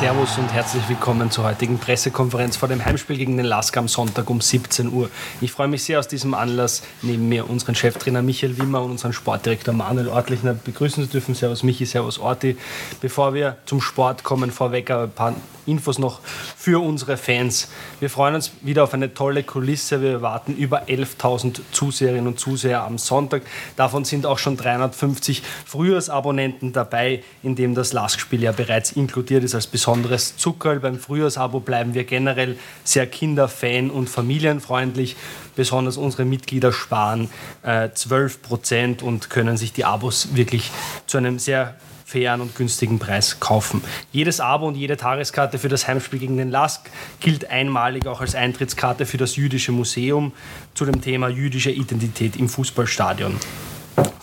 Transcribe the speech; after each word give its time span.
Servus 0.00 0.38
und 0.38 0.50
herzlich 0.50 0.88
willkommen 0.88 1.30
zur 1.30 1.44
heutigen 1.44 1.78
Pressekonferenz 1.78 2.56
vor 2.56 2.70
dem 2.70 2.82
Heimspiel 2.82 3.18
gegen 3.18 3.36
den 3.36 3.44
Lask 3.44 3.76
am 3.76 3.86
Sonntag 3.86 4.30
um 4.30 4.40
17 4.40 4.90
Uhr. 4.90 5.10
Ich 5.42 5.52
freue 5.52 5.68
mich 5.68 5.84
sehr 5.84 5.98
aus 5.98 6.08
diesem 6.08 6.32
Anlass, 6.32 6.82
neben 7.02 7.28
mir 7.28 7.50
unseren 7.50 7.74
Cheftrainer 7.74 8.22
Michael 8.22 8.56
Wimmer 8.56 8.80
und 8.80 8.92
unseren 8.92 9.12
Sportdirektor 9.12 9.74
Manuel 9.74 10.08
Ortlichner 10.08 10.54
begrüßen 10.54 11.04
zu 11.04 11.10
dürfen. 11.10 11.34
Servus 11.34 11.62
Michi, 11.64 11.84
Servus 11.84 12.18
Orti. 12.18 12.56
Bevor 13.02 13.34
wir 13.34 13.58
zum 13.66 13.82
Sport 13.82 14.24
kommen, 14.24 14.50
vorweg 14.50 14.90
ein 14.90 15.10
paar 15.10 15.34
Infos 15.66 15.98
noch 15.98 16.20
für 16.56 16.82
unsere 16.82 17.18
Fans. 17.18 17.68
Wir 18.00 18.08
freuen 18.08 18.34
uns 18.34 18.52
wieder 18.62 18.84
auf 18.84 18.94
eine 18.94 19.12
tolle 19.12 19.42
Kulisse. 19.42 20.00
Wir 20.00 20.12
erwarten 20.12 20.56
über 20.56 20.84
11.000 20.84 21.60
Zuseherinnen 21.72 22.26
und 22.26 22.40
Zuseher 22.40 22.84
am 22.84 22.96
Sonntag. 22.96 23.42
Davon 23.76 24.06
sind 24.06 24.24
auch 24.24 24.38
schon 24.38 24.56
350 24.56 25.42
Frühjahrsabonnenten 25.66 26.72
dabei, 26.72 27.22
in 27.42 27.54
dem 27.54 27.74
das 27.74 27.92
Lask-Spiel 27.92 28.42
ja 28.42 28.52
bereits 28.52 28.92
inkludiert 28.92 29.44
ist 29.44 29.54
als 29.54 29.66
besonderes 29.66 29.89
Zuckerl. 30.36 30.80
Beim 30.80 30.98
Frühjahrsabo 30.98 31.60
bleiben 31.60 31.94
wir 31.94 32.04
generell 32.04 32.56
sehr 32.84 33.06
kinder-, 33.06 33.48
fan- 33.48 33.90
und 33.90 34.08
familienfreundlich. 34.08 35.16
Besonders 35.56 35.96
unsere 35.96 36.24
Mitglieder 36.24 36.72
sparen 36.72 37.28
äh, 37.62 37.90
12 37.92 38.42
Prozent 38.42 39.02
und 39.02 39.30
können 39.30 39.56
sich 39.56 39.72
die 39.72 39.84
Abos 39.84 40.34
wirklich 40.34 40.70
zu 41.06 41.18
einem 41.18 41.38
sehr 41.38 41.74
fairen 42.10 42.40
und 42.40 42.56
günstigen 42.56 42.98
Preis 42.98 43.38
kaufen. 43.38 43.82
Jedes 44.10 44.40
Abo 44.40 44.66
und 44.66 44.74
jede 44.74 44.96
Tageskarte 44.96 45.58
für 45.58 45.68
das 45.68 45.86
Heimspiel 45.86 46.18
gegen 46.18 46.36
den 46.36 46.50
Lask 46.50 46.90
gilt 47.20 47.50
einmalig 47.50 48.06
auch 48.06 48.20
als 48.20 48.34
Eintrittskarte 48.34 49.06
für 49.06 49.16
das 49.16 49.36
Jüdische 49.36 49.70
Museum 49.70 50.32
zu 50.74 50.84
dem 50.84 51.00
Thema 51.00 51.28
jüdische 51.28 51.70
Identität 51.70 52.36
im 52.36 52.48
Fußballstadion. 52.48 53.36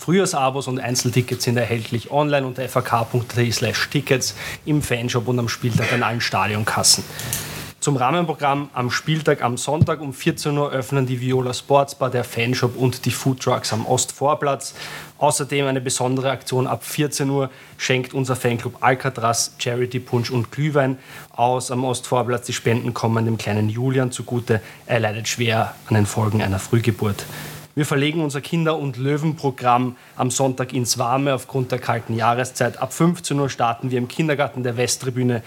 Frühjahrsabos 0.08 0.68
und 0.68 0.80
Einzeltickets 0.80 1.44
sind 1.44 1.58
erhältlich 1.58 2.10
online 2.10 2.46
unter 2.46 2.66
fak.at 2.66 3.52
slash 3.52 3.90
tickets 3.90 4.34
im 4.64 4.80
Fanshop 4.80 5.28
und 5.28 5.38
am 5.38 5.50
Spieltag 5.50 5.92
an 5.92 6.02
allen 6.02 6.22
Stadionkassen. 6.22 7.04
Zum 7.78 7.94
Rahmenprogramm 7.94 8.70
am 8.72 8.90
Spieltag 8.90 9.42
am 9.42 9.58
Sonntag 9.58 10.00
um 10.00 10.14
14 10.14 10.56
Uhr 10.56 10.72
öffnen 10.72 11.04
die 11.04 11.20
Viola 11.20 11.52
Sportsbar, 11.52 12.08
der 12.08 12.24
Fanshop 12.24 12.74
und 12.74 13.04
die 13.04 13.10
Food 13.10 13.40
Trucks 13.40 13.70
am 13.74 13.84
Ostvorplatz. 13.84 14.72
Außerdem 15.18 15.66
eine 15.66 15.82
besondere 15.82 16.30
Aktion 16.30 16.66
ab 16.66 16.84
14 16.84 17.28
Uhr 17.28 17.50
schenkt 17.76 18.14
unser 18.14 18.34
Fanclub 18.34 18.78
Alcatraz 18.80 19.56
Charity 19.58 20.00
Punch 20.00 20.30
und 20.30 20.50
Glühwein 20.50 20.96
aus 21.32 21.70
am 21.70 21.84
Ostvorplatz. 21.84 22.46
Die 22.46 22.54
Spenden 22.54 22.94
kommen 22.94 23.26
dem 23.26 23.36
kleinen 23.36 23.68
Julian 23.68 24.10
zugute. 24.10 24.62
Er 24.86 25.00
leidet 25.00 25.28
schwer 25.28 25.74
an 25.86 25.96
den 25.96 26.06
Folgen 26.06 26.40
einer 26.40 26.58
Frühgeburt. 26.58 27.26
Wir 27.78 27.86
verlegen 27.86 28.22
unser 28.22 28.40
Kinder- 28.40 28.76
und 28.76 28.96
Löwenprogramm 28.96 29.94
am 30.16 30.32
Sonntag 30.32 30.72
ins 30.72 30.98
Warme 30.98 31.32
aufgrund 31.32 31.70
der 31.70 31.78
kalten 31.78 32.16
Jahreszeit. 32.16 32.82
Ab 32.82 32.92
15 32.92 33.38
Uhr 33.38 33.48
starten 33.48 33.92
wir 33.92 33.98
im 33.98 34.08
Kindergarten 34.08 34.64
der 34.64 34.76
Westtribüne 34.76 35.44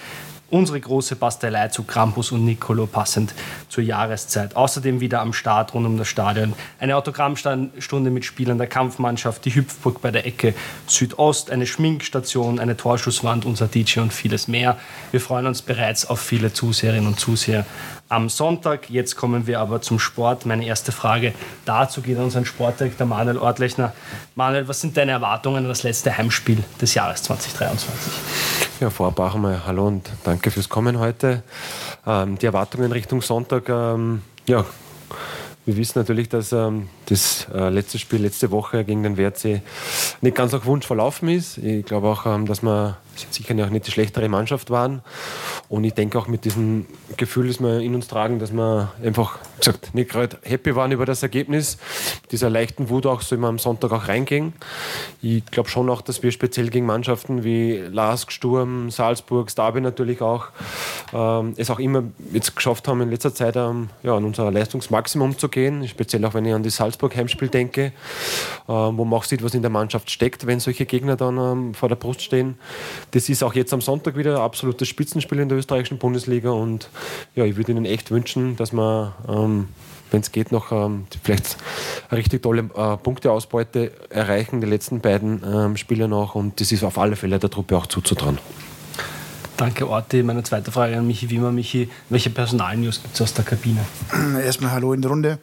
unsere 0.52 0.80
große 0.80 1.16
Bastelei 1.16 1.70
zu 1.70 1.84
Krampus 1.84 2.32
und 2.32 2.46
Nicolo 2.46 2.86
passend 2.86 3.34
zur 3.70 3.84
Jahreszeit. 3.84 4.56
Außerdem 4.56 5.00
wieder 5.00 5.22
am 5.22 5.34
Start 5.34 5.74
rund 5.74 5.86
um 5.88 5.98
das 5.98 6.08
Stadion 6.08 6.54
eine 6.80 6.96
Autogrammstunde 6.96 8.10
mit 8.12 8.26
Spielern 8.26 8.58
der 8.58 8.68
Kampfmannschaft, 8.68 9.44
die 9.46 9.56
Hüpfburg 9.56 10.02
bei 10.02 10.12
der 10.12 10.26
Ecke 10.26 10.54
Südost, 10.88 11.50
eine 11.50 11.66
Schminkstation, 11.66 12.60
eine 12.60 12.78
Torschusswand, 12.78 13.46
unser 13.46 13.68
DJ 13.68 14.02
und 14.02 14.14
vieles 14.14 14.48
mehr. 14.48 14.78
Wir 15.12 15.22
freuen 15.22 15.48
uns 15.48 15.62
bereits 15.62 16.06
auf 16.06 16.20
viele 16.20 16.54
Zuseherinnen 16.54 17.08
und 17.08 17.20
Zuseher 17.20 17.66
am 18.10 18.28
Sonntag. 18.28 18.90
Jetzt 18.90 19.16
kommen 19.16 19.48
wir 19.48 19.60
aber 19.60 19.82
zum 19.82 19.98
Sport. 19.98 20.46
Meine 20.46 20.66
erste 20.66 20.92
Frage 20.92 21.34
dazu 21.66 22.02
geht 22.02 22.18
an 22.18 22.26
unseren 22.26 22.46
Sportdirektor 22.46 23.08
Manuel 23.08 23.38
Ortlechner. 23.38 23.94
Manuel, 24.36 24.68
was 24.68 24.82
sind 24.82 24.98
deine 24.98 25.12
Erwartungen 25.12 25.64
an 25.64 25.70
das 25.70 25.84
letzte 25.84 26.18
Heimspiel 26.18 26.62
des 26.82 26.94
Jahres 26.94 27.24
2023? 27.24 28.61
Ja, 28.82 28.90
vorab 28.90 29.20
auch 29.20 29.36
einmal 29.36 29.64
hallo 29.68 29.86
und 29.86 30.10
danke 30.24 30.50
fürs 30.50 30.68
Kommen 30.68 30.98
heute. 30.98 31.44
Ähm, 32.08 32.40
die 32.40 32.48
Erwartungen 32.48 32.92
Richtung 32.92 33.22
Sonntag, 33.22 33.70
ähm, 33.70 34.24
ja, 34.48 34.66
wir 35.68 35.78
wissen 35.78 36.00
natürlich, 36.00 36.30
dass 36.30 36.52
ähm, 36.52 36.90
das 37.06 37.46
äh, 37.54 37.70
letzte 37.70 38.00
Spiel 38.00 38.24
letzte 38.24 38.50
Woche 38.50 38.84
gegen 38.84 39.04
den 39.04 39.18
WRC 39.18 39.62
nicht 40.22 40.36
ganz 40.36 40.52
nach 40.52 40.66
Wunsch 40.66 40.88
verlaufen 40.88 41.30
ist. 41.30 41.60
Ich 41.60 41.86
glaube 41.86 42.08
auch, 42.08 42.26
ähm, 42.26 42.48
dass 42.48 42.64
wir 42.64 42.98
sicher 43.30 43.54
auch 43.64 43.70
nicht 43.70 43.86
die 43.86 43.92
schlechtere 43.92 44.28
Mannschaft 44.30 44.72
waren. 44.72 45.04
Und 45.72 45.86
ich 45.86 45.94
denke 45.94 46.20
auch 46.20 46.28
mit 46.28 46.44
diesem 46.44 46.86
Gefühl, 47.16 47.48
das 47.48 47.62
wir 47.62 47.80
in 47.80 47.96
uns 47.96 48.10
tragen, 48.10 48.40
dass 48.40 48.52
wir 48.52 48.92
einfach 49.02 49.40
gesagt, 49.58 49.96
nicht 49.96 50.10
gerade 50.10 50.38
happy 50.44 50.76
waren 50.76 50.92
über 50.92 51.06
das 51.06 51.24
Ergebnis. 51.24 51.78
Dieser 52.30 52.50
leichten 52.50 52.90
Wut 52.90 53.06
auch 53.06 53.22
soll 53.22 53.38
man 53.38 53.52
am 53.52 53.58
Sonntag 53.60 53.94
auch 53.94 54.10
reingehen. 54.10 54.52
Ich 55.22 55.46
glaube 55.46 55.70
schon 55.70 55.90
auch, 55.90 56.02
dass 56.02 56.24
wir 56.24 56.34
speziell 56.34 56.70
gegen 56.70 56.86
Mannschaften 56.86 57.46
wie 57.46 57.78
Lask, 57.78 58.34
Sturm, 58.34 58.92
Salzburg, 58.92 59.50
Starby 59.50 59.80
natürlich 59.80 60.22
auch 60.22 60.48
ähm, 61.14 61.54
es 61.56 61.70
auch 61.70 61.80
immer 61.80 62.04
jetzt 62.34 62.54
geschafft 62.54 62.90
haben, 62.90 63.00
in 63.00 63.10
letzter 63.10 63.34
Zeit 63.34 63.56
ähm, 63.56 63.92
ja, 64.04 64.18
an 64.18 64.26
unser 64.26 64.52
Leistungsmaximum 64.52 65.38
zu 65.38 65.48
gehen. 65.48 65.88
Speziell 65.88 66.26
auch 66.26 66.34
wenn 66.34 66.46
ich 66.46 66.54
an 66.54 66.64
die 66.64 66.70
Salzburg-Heimspiel 66.70 67.48
denke, 67.48 67.82
äh, 67.84 67.92
wo 68.68 69.06
man 69.06 69.14
auch 69.14 69.24
sieht, 69.24 69.42
was 69.42 69.54
in 69.54 69.62
der 69.62 69.72
Mannschaft 69.72 70.12
steckt, 70.12 70.48
wenn 70.48 70.60
solche 70.60 70.86
Gegner 70.86 71.16
dann 71.16 71.38
ähm, 71.38 71.74
vor 71.76 71.88
der 71.88 71.96
Brust 71.96 72.22
stehen. 72.22 72.58
Das 73.12 73.30
ist 73.30 73.42
auch 73.42 73.54
jetzt 73.54 73.74
am 73.74 73.80
Sonntag 73.80 74.18
wieder 74.18 74.36
ein 74.36 74.42
absolutes 74.42 74.90
Spitzenspiel 74.90 75.40
in 75.40 75.48
der 75.48 75.61
österreichischen 75.62 75.98
Bundesliga 75.98 76.50
und 76.52 76.90
ja, 77.36 77.46
ich 77.46 77.56
würde 77.56 77.72
Ihnen 77.72 77.86
echt 77.86 78.12
wünschen, 78.12 78.56
dass 78.56 78.74
man, 78.74 79.14
ähm, 79.28 79.70
wenn 80.12 80.22
es 80.22 80.32
geht, 80.32 80.52
noch 80.52 80.72
ähm, 80.72 81.08
vielleicht 81.24 81.58
eine 82.10 82.20
richtig 82.20 82.44
tolle 82.44 82.70
äh, 82.76 82.98
Punkteausbeute 82.98 83.92
erreichen, 84.10 84.60
die 84.60 84.68
letzten 84.68 85.00
beiden 85.00 85.42
ähm, 85.46 85.78
Spiele 85.78 86.08
noch 86.08 86.36
und 86.36 86.60
das 86.60 86.72
ist 86.72 86.84
auf 86.84 86.98
alle 86.98 87.16
Fälle 87.16 87.40
der 87.40 87.50
Truppe 87.50 87.78
auch 87.78 87.86
zuzutrauen. 87.86 88.40
Danke, 89.58 89.88
Orti. 89.88 90.24
Meine 90.24 90.42
zweite 90.42 90.72
Frage 90.72 90.98
an 90.98 91.06
Michi 91.06 91.30
Wimmer. 91.30 91.52
Michi, 91.52 91.88
welche 92.10 92.32
Personalnews 92.32 93.04
gibt 93.04 93.14
es 93.14 93.22
aus 93.22 93.34
der 93.36 93.46
Kabine? 93.46 93.86
Erstmal 94.44 94.72
Hallo 94.72 94.94
in 94.94 95.02
der 95.02 95.12
Runde. 95.12 95.38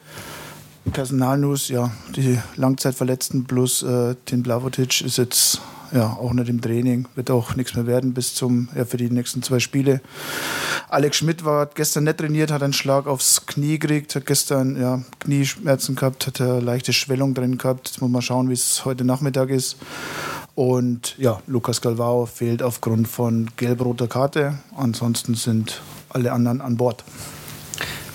Personalnews, 0.93 1.69
ja, 1.69 1.93
die 2.17 2.39
Langzeitverletzten 2.57 3.45
plus 3.45 3.83
äh, 3.85 4.17
Tim 4.25 4.43
Blavotic 4.43 5.03
ist 5.03 5.19
jetzt 5.19 5.61
ja, 5.93 6.17
auch 6.21 6.33
nicht 6.33 6.49
im 6.49 6.61
Training, 6.61 7.07
wird 7.15 7.31
auch 7.31 7.57
nichts 7.57 7.75
mehr 7.75 7.87
werden 7.87 8.15
bis 8.15 8.35
zum, 8.35 8.69
ja, 8.75 8.85
für 8.85 8.97
die 8.97 9.11
nächsten 9.11 9.43
zwei 9.43 9.59
Spiele. 9.59 10.01
Alex 10.89 11.19
Schmidt 11.19 11.45
war 11.45 11.67
gestern 11.67 12.05
nicht 12.05 12.19
trainiert, 12.19 12.51
hat 12.51 12.63
einen 12.63 12.73
Schlag 12.73 13.07
aufs 13.07 13.47
Knie 13.47 13.79
gekriegt, 13.79 14.15
hat 14.15 14.27
gestern 14.27 14.81
ja, 14.81 15.03
Knieschmerzen 15.21 15.97
gehabt, 15.97 16.27
hat 16.27 16.41
eine 16.41 16.61
leichte 16.61 16.93
Schwellung 16.93 17.35
drin 17.35 17.59
gehabt. 17.59 17.89
Jetzt 17.89 18.01
muss 18.01 18.11
man 18.11 18.23
schauen, 18.23 18.49
wie 18.49 18.55
es 18.55 18.85
heute 18.85 19.05
Nachmittag 19.05 19.51
ist. 19.51 19.77
Und 20.55 21.17
ja, 21.19 21.41
Lukas 21.47 21.81
Galvao 21.81 22.27
fehlt 22.27 22.63
aufgrund 22.63 23.07
von 23.07 23.49
gelb-roter 23.57 24.09
Karte. 24.09 24.59
Ansonsten 24.77 25.35
sind 25.35 25.81
alle 26.09 26.33
anderen 26.33 26.61
an 26.61 26.77
Bord. 26.77 27.05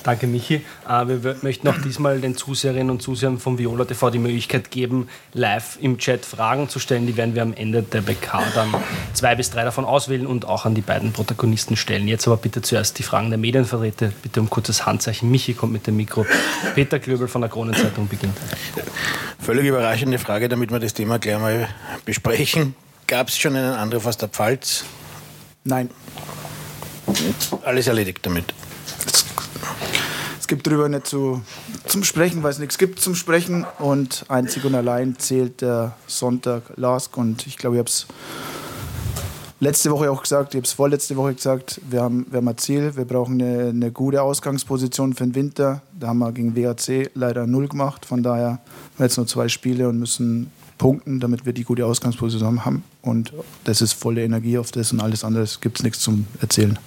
Danke, 0.03 0.27
Michi. 0.27 0.55
Äh, 0.87 1.07
wir 1.07 1.35
möchten 1.41 1.67
auch 1.69 1.77
diesmal 1.81 2.19
den 2.19 2.35
Zuseherinnen 2.35 2.89
und 2.89 3.01
Zusehern 3.01 3.39
von 3.39 3.57
Viola 3.57 3.85
TV 3.85 4.09
die 4.09 4.19
Möglichkeit 4.19 4.69
geben, 4.69 5.07
live 5.33 5.77
im 5.81 5.97
Chat 5.97 6.25
Fragen 6.25 6.67
zu 6.67 6.79
stellen. 6.79 7.07
Die 7.07 7.15
werden 7.15 7.35
wir 7.35 7.41
am 7.41 7.53
Ende 7.53 7.83
der 7.83 8.01
BK 8.01 8.43
dann 8.53 8.73
zwei 9.13 9.35
bis 9.35 9.49
drei 9.49 9.63
davon 9.63 9.85
auswählen 9.85 10.27
und 10.27 10.45
auch 10.45 10.65
an 10.65 10.75
die 10.75 10.81
beiden 10.81 11.13
Protagonisten 11.13 11.77
stellen. 11.77 12.07
Jetzt 12.07 12.27
aber 12.27 12.37
bitte 12.37 12.61
zuerst 12.61 12.99
die 12.99 13.03
Fragen 13.03 13.29
der 13.29 13.39
Medienvertreter. 13.39 14.11
Bitte 14.21 14.41
um 14.41 14.49
kurzes 14.49 14.85
Handzeichen. 14.85 15.31
Michi 15.31 15.53
kommt 15.53 15.71
mit 15.71 15.87
dem 15.87 15.95
Mikro. 15.95 16.25
Peter 16.75 16.99
Klöbel 16.99 17.29
von 17.29 17.41
der 17.41 17.49
Kronenzeitung 17.49 18.09
beginnt. 18.09 18.37
Völlig 19.39 19.65
überraschende 19.65 20.19
Frage, 20.19 20.49
damit 20.49 20.71
wir 20.71 20.79
das 20.79 20.93
Thema 20.93 21.17
gleich 21.17 21.39
mal 21.39 21.69
besprechen. 22.03 22.75
Gab 23.07 23.29
es 23.29 23.37
schon 23.37 23.55
einen 23.55 23.73
Anruf 23.73 24.05
aus 24.05 24.17
der 24.17 24.29
Pfalz? 24.29 24.83
Nein. 25.63 25.89
Alles 27.63 27.87
erledigt 27.87 28.19
damit. 28.25 28.53
Gibt 30.53 30.67
darüber 30.67 30.87
nicht 30.87 31.07
zu, 31.07 31.41
zum 31.87 32.03
Sprechen, 32.03 32.43
weil 32.43 32.51
es 32.51 32.59
nichts 32.59 32.77
gibt 32.77 32.99
zum 32.99 33.15
Sprechen. 33.15 33.65
Und 33.79 34.23
einzig 34.27 34.63
und 34.65 34.75
allein 34.75 35.17
zählt 35.17 35.61
der 35.61 35.95
Sonntag 36.05 36.61
Lask. 36.75 37.17
Und 37.17 37.47
ich 37.47 37.57
glaube, 37.57 37.77
ich 37.77 37.79
habe 37.79 37.89
es 37.89 38.05
letzte 39.59 39.89
Woche 39.89 40.11
auch 40.11 40.21
gesagt, 40.21 40.53
ich 40.53 40.59
habe 40.59 40.67
es 40.67 40.73
vorletzte 40.73 41.15
Woche 41.15 41.33
gesagt, 41.33 41.81
wir 41.89 42.03
haben, 42.03 42.27
wir 42.29 42.37
haben 42.37 42.47
ein 42.47 42.57
Ziel, 42.59 42.95
wir 42.95 43.05
brauchen 43.05 43.41
eine, 43.41 43.69
eine 43.69 43.91
gute 43.91 44.21
Ausgangsposition 44.21 45.15
für 45.15 45.23
den 45.23 45.33
Winter. 45.33 45.81
Da 45.99 46.09
haben 46.09 46.19
wir 46.19 46.31
gegen 46.31 46.55
WAC 46.55 47.09
leider 47.15 47.47
null 47.47 47.67
gemacht. 47.67 48.05
Von 48.05 48.21
daher 48.21 48.49
haben 48.49 48.59
wir 48.97 49.07
jetzt 49.07 49.17
nur 49.17 49.25
zwei 49.25 49.47
Spiele 49.47 49.89
und 49.89 49.97
müssen 49.97 50.51
punkten, 50.77 51.19
damit 51.19 51.47
wir 51.47 51.53
die 51.53 51.63
gute 51.63 51.87
Ausgangsposition 51.87 52.63
haben. 52.63 52.83
Und 53.01 53.33
das 53.63 53.81
ist 53.81 53.93
volle 53.93 54.23
Energie 54.23 54.59
auf 54.59 54.69
das 54.69 54.91
und 54.91 54.99
alles 54.99 55.23
andere 55.23 55.47
gibt 55.61 55.79
es 55.79 55.83
nichts 55.83 56.01
zum 56.01 56.27
Erzählen. 56.41 56.77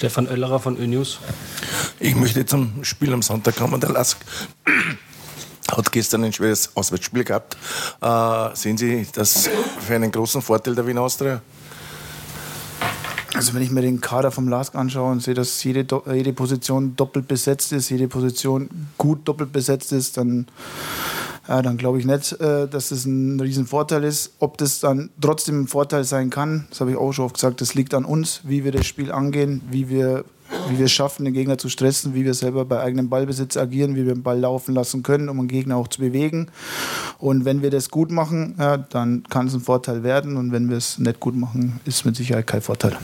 Stefan 0.00 0.28
Oellerer 0.28 0.58
von 0.60 0.78
ÖNews. 0.78 1.18
Ich 1.98 2.14
möchte 2.14 2.46
zum 2.46 2.82
Spiel 2.84 3.12
am 3.12 3.20
Sonntag 3.20 3.56
kommen. 3.56 3.78
Der 3.82 3.90
Lask 3.90 4.16
hat 5.70 5.92
gestern 5.92 6.24
ein 6.24 6.32
schweres 6.32 6.74
Auswärtsspiel 6.74 7.22
gehabt. 7.22 7.58
Äh, 8.00 8.56
sehen 8.56 8.78
Sie 8.78 9.06
das 9.12 9.50
für 9.78 9.94
einen 9.94 10.10
großen 10.10 10.40
Vorteil 10.40 10.74
der 10.74 10.86
Wien 10.86 10.96
Austria? 10.96 11.42
Also 13.34 13.52
wenn 13.52 13.60
ich 13.60 13.70
mir 13.70 13.82
den 13.82 14.00
Kader 14.00 14.30
vom 14.30 14.48
Lask 14.48 14.74
anschaue 14.74 15.12
und 15.12 15.22
sehe, 15.22 15.34
dass 15.34 15.62
jede, 15.64 15.84
jede 16.10 16.32
Position 16.32 16.96
doppelt 16.96 17.28
besetzt 17.28 17.70
ist, 17.72 17.90
jede 17.90 18.08
Position 18.08 18.70
gut 18.96 19.28
doppelt 19.28 19.52
besetzt 19.52 19.92
ist, 19.92 20.16
dann 20.16 20.46
ja, 21.50 21.62
dann 21.62 21.76
glaube 21.76 21.98
ich 21.98 22.06
nicht, 22.06 22.40
äh, 22.40 22.68
dass 22.68 22.90
das 22.90 23.04
ein 23.06 23.40
Riesenvorteil 23.40 24.04
ist. 24.04 24.34
Ob 24.38 24.56
das 24.56 24.78
dann 24.78 25.10
trotzdem 25.20 25.62
ein 25.62 25.66
Vorteil 25.66 26.04
sein 26.04 26.30
kann, 26.30 26.68
das 26.70 26.80
habe 26.80 26.92
ich 26.92 26.96
auch 26.96 27.12
schon 27.12 27.24
oft 27.24 27.34
gesagt, 27.34 27.60
das 27.60 27.74
liegt 27.74 27.92
an 27.92 28.04
uns, 28.04 28.42
wie 28.44 28.62
wir 28.62 28.70
das 28.70 28.86
Spiel 28.86 29.10
angehen, 29.10 29.60
wie 29.68 29.88
wir 29.88 30.24
wie 30.68 30.78
wir 30.78 30.86
es 30.86 30.92
schaffen, 30.92 31.24
den 31.24 31.32
Gegner 31.32 31.58
zu 31.58 31.68
stressen, 31.68 32.12
wie 32.12 32.24
wir 32.24 32.34
selber 32.34 32.64
bei 32.64 32.80
eigenem 32.80 33.08
Ballbesitz 33.08 33.56
agieren, 33.56 33.94
wie 33.94 34.04
wir 34.04 34.14
den 34.14 34.24
Ball 34.24 34.40
laufen 34.40 34.74
lassen 34.74 35.04
können, 35.04 35.28
um 35.28 35.38
den 35.38 35.46
Gegner 35.46 35.76
auch 35.76 35.86
zu 35.86 36.00
bewegen. 36.00 36.48
Und 37.18 37.44
wenn 37.44 37.62
wir 37.62 37.70
das 37.70 37.88
gut 37.88 38.10
machen, 38.10 38.56
ja, 38.58 38.76
dann 38.76 39.22
kann 39.30 39.46
es 39.46 39.54
ein 39.54 39.60
Vorteil 39.60 40.02
werden. 40.02 40.36
Und 40.36 40.50
wenn 40.50 40.68
wir 40.68 40.76
es 40.76 40.98
nicht 40.98 41.20
gut 41.20 41.36
machen, 41.36 41.78
ist 41.84 41.98
es 41.98 42.04
mit 42.04 42.16
Sicherheit 42.16 42.48
kein 42.48 42.62
Vorteil. 42.62 42.98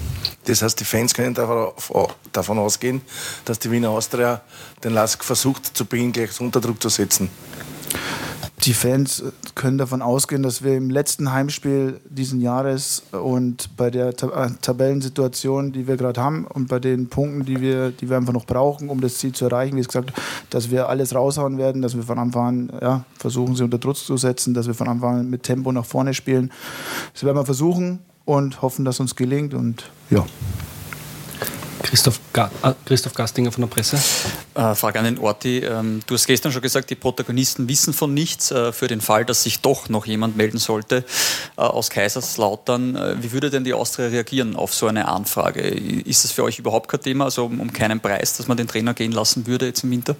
Das 0.46 0.60
heißt, 0.60 0.80
die 0.80 0.84
Fans 0.84 1.14
können 1.14 1.34
davon 1.34 2.58
ausgehen, 2.58 3.00
dass 3.44 3.60
die 3.60 3.70
Wiener 3.70 3.90
Austria 3.90 4.40
den 4.82 4.94
Lask 4.94 5.22
versucht, 5.22 5.66
zu 5.76 5.84
Beginn 5.84 6.10
gleich 6.10 6.40
unter 6.40 6.60
Druck 6.60 6.82
zu 6.82 6.88
setzen 6.88 7.30
die 8.64 8.72
Fans 8.72 9.22
können 9.54 9.78
davon 9.78 10.02
ausgehen, 10.02 10.42
dass 10.42 10.62
wir 10.62 10.76
im 10.76 10.90
letzten 10.90 11.32
Heimspiel 11.32 12.00
diesen 12.08 12.40
Jahres 12.40 13.02
und 13.12 13.76
bei 13.76 13.90
der 13.90 14.08
äh, 14.08 14.50
Tabellensituation, 14.60 15.72
die 15.72 15.86
wir 15.86 15.96
gerade 15.96 16.20
haben 16.20 16.46
und 16.46 16.68
bei 16.68 16.78
den 16.78 17.08
Punkten, 17.08 17.44
die 17.44 17.60
wir, 17.60 17.90
die 17.90 18.08
wir 18.08 18.16
einfach 18.16 18.32
noch 18.32 18.46
brauchen, 18.46 18.88
um 18.88 19.00
das 19.00 19.18
Ziel 19.18 19.32
zu 19.32 19.44
erreichen, 19.44 19.76
wie 19.76 19.82
gesagt, 19.82 20.12
dass 20.50 20.70
wir 20.70 20.88
alles 20.88 21.14
raushauen 21.14 21.58
werden, 21.58 21.82
dass 21.82 21.96
wir 21.96 22.02
von 22.02 22.18
Anfang 22.18 22.46
an 22.46 22.78
ja, 22.80 23.04
versuchen, 23.18 23.54
sie 23.56 23.64
unter 23.64 23.78
Druck 23.78 23.96
zu 23.96 24.16
setzen, 24.16 24.54
dass 24.54 24.66
wir 24.66 24.74
von 24.74 24.88
Anfang 24.88 25.20
an 25.20 25.30
mit 25.30 25.42
Tempo 25.42 25.70
nach 25.70 25.84
vorne 25.84 26.14
spielen. 26.14 26.50
Das 27.12 27.24
werden 27.24 27.36
wir 27.36 27.44
versuchen 27.44 28.00
und 28.24 28.62
hoffen, 28.62 28.84
dass 28.84 29.00
uns 29.00 29.16
gelingt 29.16 29.54
und 29.54 29.90
ja. 30.10 30.24
Christoph, 31.96 32.20
Ga 32.34 32.50
äh, 32.62 32.74
Christoph 32.84 33.14
Gastinger 33.14 33.50
von 33.50 33.62
der 33.62 33.68
Presse. 33.68 33.96
Äh, 34.54 34.74
Frage 34.74 34.98
an 34.98 35.06
den 35.06 35.18
Orti. 35.18 35.60
Ähm, 35.60 36.02
du 36.06 36.12
hast 36.12 36.26
gestern 36.26 36.52
schon 36.52 36.60
gesagt, 36.60 36.90
die 36.90 36.94
Protagonisten 36.94 37.70
wissen 37.70 37.94
von 37.94 38.12
nichts. 38.12 38.50
Äh, 38.50 38.72
für 38.72 38.86
den 38.86 39.00
Fall, 39.00 39.24
dass 39.24 39.44
sich 39.44 39.60
doch 39.60 39.88
noch 39.88 40.04
jemand 40.04 40.36
melden 40.36 40.58
sollte 40.58 41.06
äh, 41.56 41.62
aus 41.62 41.88
Kaiserslautern, 41.88 42.96
äh, 42.96 43.22
wie 43.22 43.32
würde 43.32 43.48
denn 43.48 43.64
die 43.64 43.72
Austria 43.72 44.08
reagieren 44.08 44.56
auf 44.56 44.74
so 44.74 44.88
eine 44.88 45.08
Anfrage? 45.08 45.62
Ist 45.62 46.24
das 46.24 46.32
für 46.32 46.44
euch 46.44 46.58
überhaupt 46.58 46.90
kein 46.90 47.00
Thema, 47.00 47.24
also 47.24 47.46
um, 47.46 47.60
um 47.60 47.72
keinen 47.72 47.98
Preis, 47.98 48.36
dass 48.36 48.46
man 48.46 48.58
den 48.58 48.68
Trainer 48.68 48.92
gehen 48.92 49.12
lassen 49.12 49.46
würde 49.46 49.64
jetzt 49.64 49.82
im 49.82 49.90
Winter? 49.90 50.16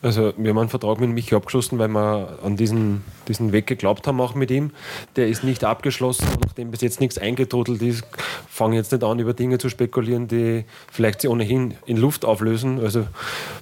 Also 0.00 0.32
wir 0.36 0.50
haben 0.50 0.58
einen 0.58 0.68
Vertrag 0.68 1.00
mit 1.00 1.10
Michi 1.10 1.34
abgeschlossen, 1.34 1.78
weil 1.80 1.88
wir 1.88 2.38
an 2.44 2.56
diesen, 2.56 3.02
diesen 3.26 3.50
Weg 3.50 3.66
geglaubt 3.66 4.06
haben, 4.06 4.20
auch 4.20 4.36
mit 4.36 4.48
ihm. 4.52 4.70
Der 5.16 5.26
ist 5.26 5.42
nicht 5.42 5.64
abgeschlossen, 5.64 6.24
nachdem 6.40 6.70
bis 6.70 6.82
jetzt 6.82 7.00
nichts 7.00 7.18
eingetrudelt 7.18 7.82
ist, 7.82 8.04
fange 8.48 8.76
jetzt 8.76 8.92
nicht 8.92 9.02
an, 9.02 9.18
über 9.18 9.34
Dinge 9.34 9.58
zu 9.58 9.68
spekulieren, 9.68 10.28
die 10.28 10.64
vielleicht 10.92 11.22
sie 11.22 11.28
ohnehin 11.28 11.74
in 11.86 11.96
Luft 11.96 12.24
auflösen. 12.24 12.78
Also, 12.78 13.08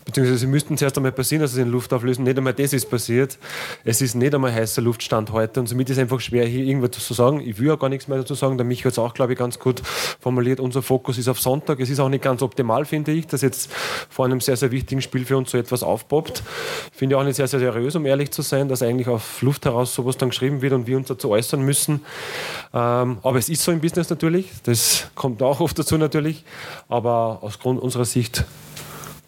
beziehungsweise 0.05 0.39
sie 0.39 0.47
müssten 0.47 0.77
zuerst 0.77 0.99
einmal 0.99 1.13
passieren, 1.13 1.41
dass 1.41 1.55
sie 1.55 1.63
in 1.63 1.71
Luft 1.71 1.95
auflösen. 1.95 2.25
Nicht 2.25 2.37
einmal 2.37 2.53
das 2.53 2.75
ist 2.75 2.91
passiert. 2.91 3.39
Es 3.85 4.03
ist 4.03 4.15
nicht 4.15 4.35
einmal 4.35 4.53
heißer 4.53 4.83
Luftstand 4.83 5.33
heute 5.33 5.61
und 5.61 5.69
somit 5.69 5.89
ist 5.89 5.97
es 5.97 6.03
einfach 6.03 6.21
schwer, 6.21 6.47
hier 6.47 6.65
irgendwas 6.65 6.91
zu 6.91 7.15
sagen. 7.15 7.41
Ich 7.41 7.59
will 7.59 7.69
ja 7.69 7.77
gar 7.77 7.89
nichts 7.89 8.09
mehr 8.09 8.19
dazu 8.19 8.35
sagen. 8.35 8.59
Der 8.59 8.67
Michi 8.67 8.83
hat 8.83 8.93
es 8.93 8.99
auch, 8.99 9.15
glaube 9.15 9.33
ich, 9.33 9.39
ganz 9.39 9.59
gut 9.59 9.81
formuliert. 10.21 10.61
Unser 10.61 10.83
Fokus 10.83 11.17
ist 11.17 11.29
auf 11.29 11.41
Sonntag. 11.41 11.81
Es 11.81 11.89
ist 11.89 11.99
auch 11.99 12.11
nicht 12.11 12.23
ganz 12.23 12.43
optimal, 12.43 12.85
finde 12.85 13.13
ich, 13.13 13.27
dass 13.27 13.41
jetzt 13.41 13.73
vor 14.11 14.27
einem 14.27 14.43
sehr, 14.43 14.59
sehr 14.59 14.71
wichtigen 14.71 15.01
Spiel 15.01 15.25
für 15.25 15.39
uns 15.39 15.51
so 15.51 15.57
etwas 15.57 15.83
aufbaut 15.83 16.26
gehabt. 16.27 16.43
Finde 16.93 17.15
ich 17.15 17.21
auch 17.21 17.25
nicht 17.25 17.37
sehr, 17.37 17.49
sehr 17.49 17.61
seriös, 17.61 17.95
um 17.95 18.07
ehrlich 18.07 18.31
zu 18.31 18.43
sein, 18.43 18.69
dass 18.69 18.83
eigentlich 18.83 19.09
auf 19.09 19.43
Luft 19.43 19.65
heraus 19.65 19.95
sowas 19.95 20.17
dann 20.17 20.31
geschrieben 20.31 20.63
wird 20.63 20.73
und 20.73 20.87
wir 20.87 20.97
uns 20.97 21.09
dazu 21.09 21.31
äußern 21.31 21.63
müssen. 21.63 22.05
Ähm, 22.73 23.19
aber 23.23 23.39
es 23.39 23.49
ist 23.49 23.63
so 23.63 23.73
im 23.73 23.81
Business 23.81 24.11
natürlich. 24.11 24.51
Das 24.65 25.09
kommt 25.15 25.43
auch 25.43 25.61
oft 25.61 25.79
dazu 25.79 25.97
natürlich. 25.99 26.45
Aber 26.89 27.39
aus 27.43 27.59
Grund 27.59 27.81
unserer 27.81 28.05
Sicht 28.05 28.45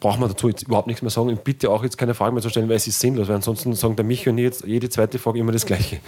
brauchen 0.01 0.21
wir 0.21 0.29
dazu 0.29 0.49
jetzt 0.49 0.63
überhaupt 0.63 0.87
nichts 0.87 1.03
mehr 1.03 1.11
sagen. 1.11 1.29
Und 1.29 1.45
bitte 1.45 1.71
auch 1.71 1.83
jetzt 1.83 1.99
keine 1.99 2.15
Fragen 2.15 2.35
mehr 2.35 2.43
zu 2.43 2.51
stellen, 2.51 2.69
weil 2.69 2.77
es 2.77 2.87
ist 2.87 3.01
sinnlos. 3.01 3.29
Weil 3.29 3.37
ansonsten 3.37 3.75
sagen 3.75 3.97
der 3.97 4.05
Michi 4.05 4.31
und 4.31 4.39
ich 4.39 4.45
jetzt 4.45 4.65
jede 4.65 4.89
zweite 4.89 5.19
Frage 5.19 5.39
immer 5.39 5.53
das 5.53 5.67
Gleiche. 5.67 6.01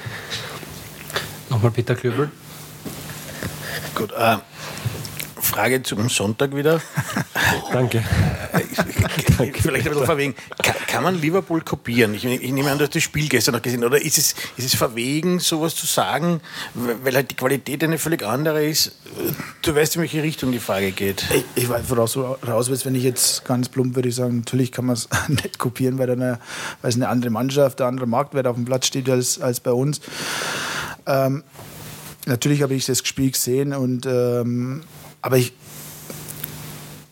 Nochmal 1.48 1.72
Peter 1.72 1.94
Klöbel. 1.94 2.30
Gut, 3.94 4.12
äh, 4.12 4.36
Frage 5.60 5.82
zum 5.82 6.08
Sonntag 6.08 6.56
wieder. 6.56 6.80
Danke. 7.72 8.02
Danke. 9.36 9.62
Vielleicht 9.62 9.86
ein 9.86 9.92
bisschen 9.92 10.06
verwegen. 10.06 10.34
Kann, 10.62 10.74
kann, 10.86 11.02
man 11.02 11.20
Liverpool 11.20 11.60
kopieren? 11.60 12.14
Ich, 12.14 12.24
ich, 12.24 12.50
nehme 12.50 12.70
an, 12.70 12.78
du 12.78 12.84
hast 12.84 12.94
das 12.94 13.02
Spiel 13.02 13.28
gestern 13.28 13.56
noch 13.56 13.60
gesehen. 13.60 13.84
Oder 13.84 14.00
ist 14.00 14.16
es, 14.16 14.34
ist 14.56 14.64
es 14.64 14.74
verwegen, 14.74 15.38
sowas 15.38 15.74
zu 15.74 15.84
sagen, 15.84 16.40
weil 16.72 17.14
halt 17.14 17.30
die 17.30 17.34
Qualität 17.34 17.84
eine 17.84 17.98
völlig 17.98 18.22
andere 18.22 18.64
ist? 18.64 18.96
Du 19.60 19.74
weißt, 19.74 19.96
in 19.96 20.00
welche 20.00 20.22
Richtung 20.22 20.50
die 20.50 20.60
Frage 20.60 20.92
geht. 20.92 21.26
Ich, 21.34 21.64
ich 21.64 21.68
weiß, 21.68 21.82
voraus 21.86 22.16
raus 22.16 22.70
wenn 22.86 22.94
ich 22.94 23.04
jetzt 23.04 23.44
ganz 23.44 23.68
plump 23.68 23.94
würde 23.96 24.08
ich 24.08 24.14
sagen, 24.14 24.38
natürlich 24.38 24.72
kann 24.72 24.86
man 24.86 24.94
es 24.94 25.10
nicht 25.28 25.58
kopieren, 25.58 25.98
weil, 25.98 26.10
eine, 26.10 26.38
weil 26.80 26.88
es 26.88 26.96
eine 26.96 27.10
andere 27.10 27.30
Mannschaft, 27.30 27.80
der 27.80 27.86
andere 27.86 28.06
Marktwert 28.06 28.46
auf 28.46 28.56
dem 28.56 28.64
Platz 28.64 28.86
steht 28.86 29.10
als, 29.10 29.38
als 29.38 29.60
bei 29.60 29.72
uns. 29.72 30.00
Ähm, 31.06 31.44
natürlich 32.24 32.62
habe 32.62 32.72
ich 32.72 32.86
das 32.86 33.06
Spiel 33.06 33.30
gesehen 33.30 33.74
und 33.74 34.06
ähm, 34.06 34.84
aber 35.22 35.36
ich, 35.36 35.52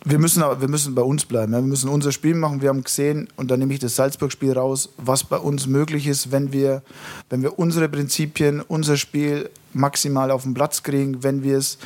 wir 0.04 0.18
müssen, 0.18 0.42
wir 0.42 0.68
müssen 0.68 0.94
bei 0.94 1.02
uns 1.02 1.24
bleiben. 1.24 1.52
Wir 1.52 1.60
müssen 1.60 1.88
unser 1.88 2.12
Spiel 2.12 2.34
machen. 2.34 2.62
Wir 2.62 2.70
haben 2.70 2.82
gesehen, 2.82 3.28
und 3.36 3.50
dann 3.50 3.58
nehme 3.58 3.74
ich 3.74 3.80
das 3.80 3.96
Salzburg-Spiel 3.96 4.52
raus, 4.52 4.90
was 4.96 5.24
bei 5.24 5.36
uns 5.36 5.66
möglich 5.66 6.06
ist, 6.06 6.32
wenn 6.32 6.52
wir, 6.52 6.82
wenn 7.28 7.42
wir 7.42 7.58
unsere 7.58 7.88
Prinzipien, 7.88 8.60
unser 8.60 8.96
Spiel 8.96 9.50
maximal 9.74 10.30
auf 10.30 10.44
den 10.44 10.54
Platz 10.54 10.82
kriegen, 10.82 11.22
wenn 11.22 11.42
wir 11.42 11.58
es 11.58 11.78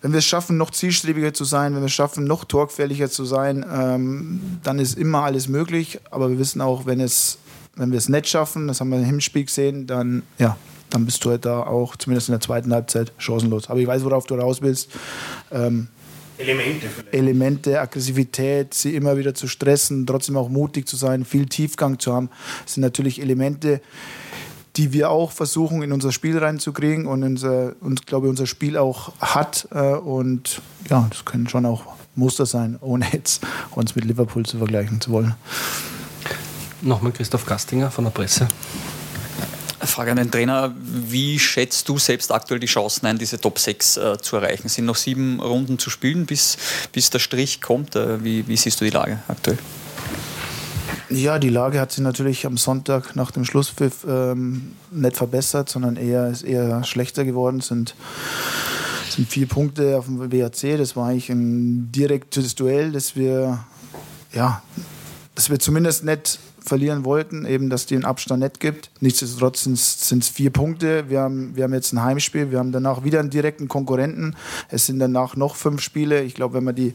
wenn 0.00 0.12
wir 0.12 0.18
es 0.18 0.26
schaffen, 0.26 0.56
noch 0.56 0.70
zielstrebiger 0.70 1.34
zu 1.34 1.44
sein, 1.44 1.74
wenn 1.74 1.82
wir 1.82 1.86
es 1.86 1.92
schaffen, 1.92 2.24
noch 2.24 2.44
torgefährlicher 2.44 3.10
zu 3.10 3.24
sein, 3.24 3.66
ähm, 3.68 4.60
dann 4.62 4.78
ist 4.78 4.96
immer 4.96 5.24
alles 5.24 5.48
möglich. 5.48 5.98
Aber 6.10 6.30
wir 6.30 6.38
wissen 6.38 6.60
auch, 6.60 6.86
wenn, 6.86 7.00
es, 7.00 7.38
wenn 7.74 7.90
wir 7.90 7.98
es 7.98 8.08
nicht 8.08 8.28
schaffen, 8.28 8.68
das 8.68 8.80
haben 8.80 8.90
wir 8.90 8.98
im 8.98 9.04
Hinspiel 9.04 9.44
gesehen, 9.44 9.86
dann, 9.86 10.22
ja, 10.38 10.56
dann 10.90 11.04
bist 11.04 11.24
du 11.24 11.30
halt 11.30 11.44
da 11.44 11.62
auch, 11.62 11.96
zumindest 11.96 12.28
in 12.28 12.32
der 12.32 12.40
zweiten 12.40 12.72
Halbzeit, 12.72 13.12
chancenlos. 13.18 13.68
Aber 13.68 13.80
ich 13.80 13.86
weiß, 13.86 14.04
worauf 14.04 14.26
du 14.26 14.34
raus 14.34 14.62
willst. 14.62 14.90
Ähm, 15.50 15.88
Elemente 16.38 16.88
vielleicht. 16.88 17.14
Elemente, 17.14 17.80
Aggressivität, 17.80 18.72
sie 18.72 18.94
immer 18.94 19.16
wieder 19.16 19.34
zu 19.34 19.48
stressen, 19.48 20.06
trotzdem 20.06 20.36
auch 20.36 20.48
mutig 20.48 20.86
zu 20.86 20.96
sein, 20.96 21.24
viel 21.24 21.46
Tiefgang 21.46 21.98
zu 21.98 22.12
haben, 22.14 22.30
sind 22.64 22.82
natürlich 22.82 23.20
Elemente, 23.20 23.80
die 24.76 24.92
wir 24.92 25.10
auch 25.10 25.32
versuchen 25.32 25.82
in 25.82 25.92
unser 25.92 26.12
Spiel 26.12 26.38
reinzukriegen 26.38 27.06
und, 27.06 27.24
unser, 27.24 27.74
und 27.80 28.06
glaube 28.06 28.28
unser 28.28 28.46
Spiel 28.46 28.76
auch 28.76 29.12
hat. 29.18 29.68
Äh, 29.72 29.94
und 29.94 30.62
ja, 30.88 31.06
das 31.10 31.24
können 31.24 31.48
schon 31.48 31.66
auch 31.66 31.82
Muster 32.14 32.46
sein, 32.46 32.78
ohne 32.80 33.06
jetzt 33.12 33.44
uns 33.72 33.96
mit 33.96 34.04
Liverpool 34.04 34.46
zu 34.46 34.58
vergleichen 34.58 35.00
zu 35.00 35.10
wollen. 35.10 35.34
Nochmal 36.80 37.10
Christoph 37.10 37.44
Gastinger 37.44 37.90
von 37.90 38.04
der 38.04 38.12
Presse. 38.12 38.46
Frage 39.88 40.10
an 40.10 40.16
den 40.16 40.30
Trainer. 40.30 40.74
Wie 40.76 41.38
schätzt 41.38 41.88
du 41.88 41.98
selbst 41.98 42.32
aktuell 42.32 42.60
die 42.60 42.66
Chancen 42.66 43.06
ein, 43.06 43.18
diese 43.18 43.40
Top 43.40 43.58
6 43.58 43.96
äh, 43.96 44.18
zu 44.18 44.36
erreichen? 44.36 44.68
Sind 44.68 44.84
noch 44.84 44.96
sieben 44.96 45.40
Runden 45.40 45.78
zu 45.78 45.90
spielen, 45.90 46.26
bis, 46.26 46.56
bis 46.92 47.10
der 47.10 47.18
Strich 47.18 47.60
kommt? 47.60 47.96
Äh, 47.96 48.22
wie, 48.22 48.46
wie 48.46 48.56
siehst 48.56 48.80
du 48.80 48.84
die 48.84 48.90
Lage 48.90 49.18
aktuell? 49.28 49.58
Ja, 51.10 51.38
die 51.38 51.48
Lage 51.48 51.80
hat 51.80 51.90
sich 51.92 52.02
natürlich 52.02 52.44
am 52.44 52.58
Sonntag 52.58 53.16
nach 53.16 53.30
dem 53.30 53.44
Schlusspfiff 53.44 54.04
ähm, 54.06 54.72
nicht 54.90 55.16
verbessert, 55.16 55.70
sondern 55.70 55.96
eher, 55.96 56.28
ist 56.28 56.42
eher 56.42 56.84
schlechter 56.84 57.24
geworden. 57.24 57.60
Es 57.60 57.68
sind, 57.68 57.94
sind 59.08 59.26
vier 59.26 59.48
Punkte 59.48 59.96
auf 59.96 60.04
dem 60.04 60.30
WAC. 60.30 60.76
Das 60.76 60.96
war 60.96 61.08
eigentlich 61.08 61.30
ein 61.30 61.90
direktes 61.92 62.54
Duell, 62.54 62.92
das 62.92 63.16
wir, 63.16 63.64
ja, 64.34 64.62
das 65.34 65.48
wir 65.48 65.58
zumindest 65.58 66.04
nicht 66.04 66.38
verlieren 66.68 67.04
wollten, 67.04 67.44
eben, 67.46 67.70
dass 67.70 67.86
die 67.86 67.94
einen 67.94 68.04
Abstand 68.04 68.42
nicht 68.42 68.60
gibt. 68.60 68.90
Nichtsdestotrotz 69.00 69.64
sind 69.64 70.22
es 70.22 70.28
vier 70.28 70.50
Punkte. 70.50 71.08
Wir 71.08 71.20
haben, 71.20 71.56
wir 71.56 71.64
haben 71.64 71.74
jetzt 71.74 71.92
ein 71.92 72.02
Heimspiel, 72.02 72.50
wir 72.50 72.58
haben 72.58 72.72
danach 72.72 73.02
wieder 73.04 73.20
einen 73.20 73.30
direkten 73.30 73.68
Konkurrenten. 73.68 74.36
Es 74.68 74.86
sind 74.86 74.98
danach 74.98 75.34
noch 75.34 75.56
fünf 75.56 75.80
Spiele. 75.80 76.22
Ich 76.22 76.34
glaube, 76.34 76.54
wenn 76.54 76.64
man 76.64 76.74
die, 76.74 76.94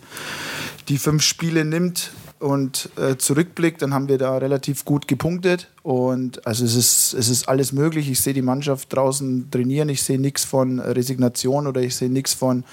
die 0.87 0.97
fünf 0.97 1.23
Spiele 1.23 1.65
nimmt, 1.65 2.11
und 2.43 2.89
äh, 2.97 3.15
zurückblickt, 3.15 3.81
dann 3.81 3.93
haben 3.93 4.09
wir 4.09 4.17
da 4.17 4.37
relativ 4.37 4.83
gut 4.83 5.07
gepunktet. 5.07 5.69
Und 5.81 6.45
also 6.45 6.65
es 6.65 6.75
ist, 6.75 7.13
es 7.13 7.29
ist 7.29 7.47
alles 7.47 7.71
möglich. 7.71 8.11
Ich 8.11 8.19
sehe 8.19 8.33
die 8.33 8.41
Mannschaft 8.41 8.93
draußen 8.93 9.49
trainieren, 9.49 9.87
ich 9.87 10.03
sehe 10.03 10.19
nichts 10.19 10.43
von 10.43 10.79
Resignation 10.79 11.67
oder 11.67 11.81
ich 11.81 11.95
sehe 11.95 12.09
nichts 12.09 12.33
von 12.33 12.65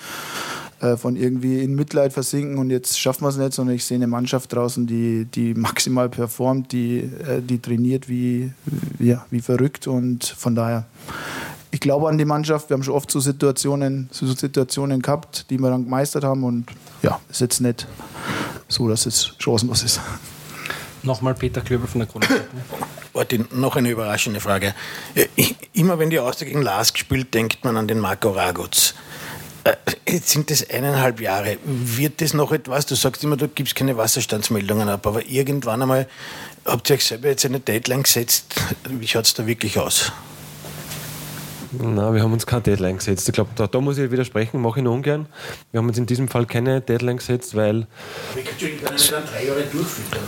äh, 0.80 0.96
von 0.96 1.16
irgendwie 1.16 1.62
in 1.62 1.74
Mitleid 1.74 2.12
versinken 2.12 2.58
und 2.58 2.70
jetzt 2.70 2.98
schaffen 2.98 3.24
wir 3.24 3.28
es 3.28 3.36
nicht, 3.36 3.52
sondern 3.52 3.76
ich 3.76 3.84
sehe 3.84 3.96
eine 3.96 4.06
Mannschaft 4.06 4.52
draußen, 4.52 4.86
die, 4.86 5.26
die 5.26 5.54
maximal 5.56 6.08
performt, 6.08 6.72
die, 6.72 6.98
äh, 6.98 7.42
die 7.42 7.60
trainiert 7.60 8.08
wie, 8.08 8.52
ja, 8.98 9.26
wie 9.30 9.40
verrückt 9.40 9.86
und 9.86 10.24
von 10.24 10.54
daher 10.54 10.86
ich 11.70 11.80
glaube 11.80 12.08
an 12.08 12.18
die 12.18 12.24
Mannschaft. 12.24 12.68
Wir 12.68 12.74
haben 12.74 12.82
schon 12.82 12.94
oft 12.94 13.10
so 13.10 13.20
Situationen, 13.20 14.08
so 14.10 14.26
Situationen 14.26 15.02
gehabt, 15.02 15.46
die 15.50 15.58
wir 15.58 15.70
dann 15.70 15.84
gemeistert 15.84 16.24
haben. 16.24 16.44
Und 16.44 16.66
ja, 17.02 17.20
ist 17.30 17.40
jetzt 17.40 17.60
nicht 17.60 17.86
so, 18.68 18.88
dass 18.88 19.06
es 19.06 19.34
chancenlos 19.38 19.82
ist. 19.82 20.00
Nochmal 21.02 21.34
Peter 21.34 21.60
Klöbel 21.60 21.86
von 21.86 22.00
der 22.00 22.08
Chronik. 22.08 22.28
Martin, 23.14 23.46
noch 23.52 23.76
eine 23.76 23.90
überraschende 23.90 24.40
Frage. 24.40 24.74
Immer 25.72 25.98
wenn 25.98 26.10
die 26.10 26.18
Austria 26.18 26.48
gegen 26.48 26.62
Lars 26.62 26.92
spielt, 26.94 27.34
denkt 27.34 27.64
man 27.64 27.76
an 27.76 27.88
den 27.88 27.98
Marco 27.98 28.30
Raguz. 28.30 28.94
Äh, 29.64 29.76
jetzt 30.08 30.30
sind 30.30 30.50
das 30.50 30.68
eineinhalb 30.68 31.20
Jahre. 31.20 31.58
Wird 31.64 32.20
das 32.20 32.34
noch 32.34 32.52
etwas? 32.52 32.86
Du 32.86 32.94
sagst 32.94 33.22
immer, 33.24 33.36
du 33.36 33.48
gibst 33.48 33.74
keine 33.74 33.96
Wasserstandsmeldungen 33.96 34.88
ab, 34.88 35.06
aber 35.06 35.26
irgendwann 35.26 35.82
einmal 35.82 36.08
habt 36.64 36.90
ihr 36.90 36.96
euch 36.96 37.04
selber 37.04 37.28
jetzt 37.28 37.44
eine 37.44 37.60
Deadline 37.60 38.02
gesetzt. 38.02 38.54
Wie 38.88 39.06
schaut 39.06 39.26
es 39.26 39.34
da 39.34 39.46
wirklich 39.46 39.78
aus? 39.78 40.12
Nein, 41.72 42.14
wir 42.14 42.22
haben 42.22 42.32
uns 42.32 42.46
keine 42.46 42.62
Deadline 42.62 42.96
gesetzt. 42.96 43.28
Ich 43.28 43.34
glaube, 43.34 43.50
da, 43.54 43.66
da, 43.66 43.80
muss 43.80 43.96
ich 43.98 44.10
widersprechen, 44.10 44.60
mache 44.60 44.80
ich 44.80 44.84
nur 44.84 44.92
ungern. 44.92 45.26
Wir 45.70 45.78
haben 45.78 45.88
uns 45.88 45.98
in 45.98 46.06
diesem 46.06 46.26
Fall 46.26 46.46
keine 46.46 46.80
Deadline 46.80 47.18
gesetzt, 47.18 47.54
weil. 47.54 47.86
Kannst 48.34 48.60
du 48.60 48.66
irgendwann 48.66 48.96
dann 48.96 49.24
drei 49.26 49.46
Jahre 49.46 49.62
durchfüttern? 49.62 50.24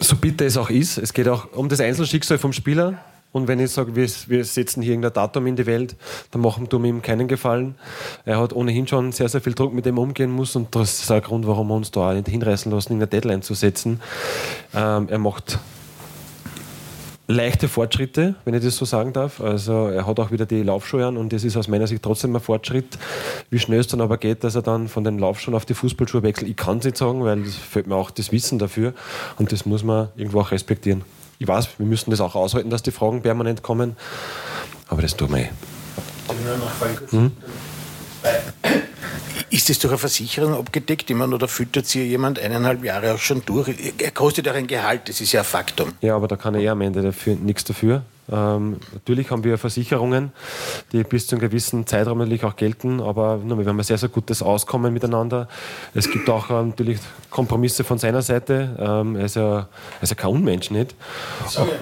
So 0.00 0.16
bitter 0.16 0.46
es 0.46 0.56
auch 0.56 0.68
ist, 0.68 0.98
es 0.98 1.12
geht 1.12 1.28
auch 1.28 1.52
um 1.52 1.68
das 1.68 1.80
Einzelschicksal 1.80 2.38
vom 2.38 2.52
Spieler. 2.52 2.98
Und 3.30 3.46
wenn 3.46 3.60
ich 3.60 3.70
sage, 3.70 3.94
wir, 3.94 4.08
wir 4.26 4.44
setzen 4.44 4.82
hier 4.82 4.92
irgendein 4.92 5.12
Datum 5.12 5.46
in 5.46 5.56
die 5.56 5.66
Welt, 5.66 5.96
dann 6.30 6.40
machen 6.40 6.66
wir 6.70 6.84
ihm 6.84 7.02
keinen 7.02 7.28
Gefallen. 7.28 7.74
Er 8.24 8.38
hat 8.38 8.52
ohnehin 8.52 8.86
schon 8.86 9.12
sehr, 9.12 9.28
sehr 9.28 9.40
viel 9.40 9.54
Druck, 9.54 9.74
mit 9.74 9.84
dem 9.86 9.98
umgehen 9.98 10.30
muss. 10.30 10.56
Und 10.56 10.74
das 10.74 11.00
ist 11.00 11.10
ein 11.10 11.20
Grund, 11.20 11.46
warum 11.46 11.68
wir 11.68 11.74
uns 11.74 11.90
da 11.90 12.10
auch 12.10 12.14
nicht 12.14 12.28
hinreißen 12.28 12.72
lassen, 12.72 12.94
in 12.94 12.98
eine 12.98 13.06
Deadline 13.06 13.42
zu 13.42 13.54
setzen. 13.54 14.00
Ähm, 14.74 15.08
er 15.10 15.18
macht 15.18 15.58
leichte 17.30 17.68
Fortschritte, 17.68 18.36
wenn 18.46 18.54
ich 18.54 18.64
das 18.64 18.76
so 18.76 18.86
sagen 18.86 19.12
darf. 19.12 19.42
Also 19.42 19.88
er 19.88 20.06
hat 20.06 20.18
auch 20.18 20.30
wieder 20.30 20.46
die 20.46 20.62
Laufschuhe 20.62 21.06
an 21.06 21.18
und 21.18 21.30
das 21.32 21.44
ist 21.44 21.58
aus 21.58 21.68
meiner 21.68 21.86
Sicht 21.86 22.02
trotzdem 22.02 22.34
ein 22.34 22.40
Fortschritt. 22.40 22.98
Wie 23.50 23.58
schnell 23.58 23.80
es 23.80 23.86
dann 23.86 24.00
aber 24.00 24.16
geht, 24.16 24.44
dass 24.44 24.54
er 24.54 24.62
dann 24.62 24.88
von 24.88 25.04
den 25.04 25.18
Laufschuhen 25.18 25.54
auf 25.54 25.66
die 25.66 25.74
Fußballschuhe 25.74 26.22
wechselt, 26.22 26.48
ich 26.48 26.56
kann 26.56 26.78
es 26.78 26.84
nicht 26.84 26.96
sagen, 26.96 27.22
weil 27.22 27.42
es 27.42 27.54
fehlt 27.54 27.86
mir 27.86 27.96
auch 27.96 28.10
das 28.10 28.32
Wissen 28.32 28.58
dafür 28.58 28.94
und 29.38 29.52
das 29.52 29.66
muss 29.66 29.84
man 29.84 30.08
irgendwo 30.16 30.40
auch 30.40 30.50
respektieren. 30.50 31.04
Ich 31.38 31.46
weiß, 31.46 31.68
wir 31.78 31.86
müssen 31.86 32.10
das 32.10 32.20
auch 32.20 32.34
aushalten, 32.34 32.70
dass 32.70 32.82
die 32.82 32.90
Fragen 32.90 33.22
permanent 33.22 33.62
kommen, 33.62 33.96
aber 34.88 35.02
das 35.02 35.16
tun 35.16 35.30
wir 35.30 35.38
eh. 35.38 35.48
Hm? 37.10 37.32
Ist 39.50 39.70
das 39.70 39.78
durch 39.78 39.92
eine 39.92 39.98
Versicherung 39.98 40.54
abgedeckt? 40.54 41.08
Ich 41.08 41.16
meine, 41.16 41.34
oder 41.34 41.48
füttert 41.48 41.86
sie 41.86 42.02
jemand 42.02 42.38
eineinhalb 42.38 42.84
Jahre 42.84 43.14
auch 43.14 43.18
schon 43.18 43.42
durch? 43.46 43.68
Er 43.98 44.10
kostet 44.10 44.48
auch 44.48 44.54
ein 44.54 44.66
Gehalt, 44.66 45.08
das 45.08 45.20
ist 45.20 45.32
ja 45.32 45.40
ein 45.40 45.46
Faktum. 45.46 45.92
Ja, 46.00 46.16
aber 46.16 46.28
da 46.28 46.36
kann 46.36 46.54
er 46.54 46.60
eh 46.60 46.68
am 46.68 46.80
Ende 46.80 47.02
dafür, 47.02 47.36
nichts 47.36 47.64
dafür. 47.64 48.02
Ähm, 48.30 48.76
natürlich 48.92 49.30
haben 49.30 49.44
wir 49.44 49.58
Versicherungen, 49.58 50.32
die 50.92 51.02
bis 51.02 51.26
zu 51.26 51.36
einem 51.36 51.40
gewissen 51.40 51.86
Zeitraum 51.86 52.18
natürlich 52.18 52.44
auch 52.44 52.56
gelten, 52.56 53.00
aber 53.00 53.42
wir 53.42 53.66
haben 53.66 53.78
ein 53.78 53.84
sehr, 53.84 53.98
sehr 53.98 54.08
gutes 54.08 54.42
Auskommen 54.42 54.92
miteinander. 54.92 55.48
Es 55.94 56.10
gibt 56.10 56.28
auch 56.28 56.50
ähm, 56.50 56.68
natürlich 56.68 56.98
Kompromisse 57.30 57.84
von 57.84 57.98
seiner 57.98 58.22
Seite. 58.22 58.76
Ähm, 58.78 59.16
er, 59.16 59.24
ist 59.26 59.36
ja, 59.36 59.58
er 59.58 60.02
ist 60.02 60.10
ja 60.10 60.16
kein 60.16 60.30
Unmensch 60.30 60.70
nicht. 60.70 60.94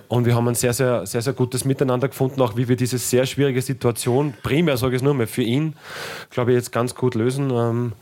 Und 0.08 0.26
wir 0.26 0.34
haben 0.34 0.48
ein 0.48 0.54
sehr, 0.54 0.72
sehr, 0.72 1.06
sehr, 1.06 1.22
sehr 1.22 1.32
gutes 1.32 1.64
Miteinander 1.64 2.08
gefunden, 2.08 2.40
auch 2.40 2.56
wie 2.56 2.68
wir 2.68 2.76
diese 2.76 2.98
sehr 2.98 3.26
schwierige 3.26 3.62
Situation, 3.62 4.34
primär 4.42 4.76
sage 4.76 4.94
ich 4.94 5.00
es 5.00 5.02
nur 5.02 5.14
mal, 5.14 5.26
für 5.26 5.42
ihn, 5.42 5.74
glaube 6.30 6.52
ich, 6.52 6.56
jetzt 6.56 6.72
ganz 6.72 6.94
gut 6.94 7.14
lösen. 7.14 7.50
Ähm, 7.50 7.92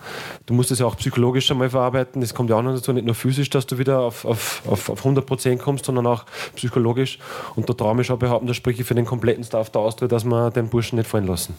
du 0.47 0.55
musst 0.55 0.71
es 0.71 0.79
ja 0.79 0.87
auch 0.87 0.97
psychologisch 0.97 1.51
einmal 1.51 1.71
verarbeiten. 1.71 2.21
Das 2.21 2.35
kommt 2.35 2.51
ja 2.51 2.57
auch 2.57 2.63
noch 2.63 2.75
dazu, 2.75 2.93
nicht 2.93 3.07
nur 3.07 3.15
physisch, 3.15 3.51
dass 3.51 3.67
du 3.67 3.79
wieder 3.79 4.01
auf, 4.01 4.25
auf, 4.25 4.63
auf, 4.67 4.91
auf 4.91 4.99
100 4.99 5.25
Prozent 5.25 5.61
kommst, 5.61 5.85
sondern 5.85 6.07
auch 6.07 6.25
psychologisch. 6.57 7.19
Und 7.57 7.69
da 7.69 7.75
traue 7.75 8.01
ich 8.01 8.07
schon 8.07 8.19
behaupten, 8.35 8.49
da 8.49 8.55
spreche 8.55 8.83
ich 8.83 8.89
für 8.89 8.95
den 8.95 9.05
kompletten 9.05 9.45
Staff 9.45 9.71
der 9.71 9.81
Austria, 9.81 10.09
dass 10.09 10.25
wir 10.25 10.51
den 10.51 10.69
Burschen 10.69 10.97
nicht 10.97 11.09
fallen 11.09 11.27
lassen. 11.27 11.55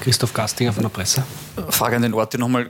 Christoph 0.00 0.34
Gastinger 0.34 0.72
von 0.74 0.82
der 0.82 0.90
Presse. 0.90 1.24
Frage 1.70 1.96
an 1.96 2.02
den 2.02 2.12
Ort 2.12 2.38
nochmal. 2.38 2.68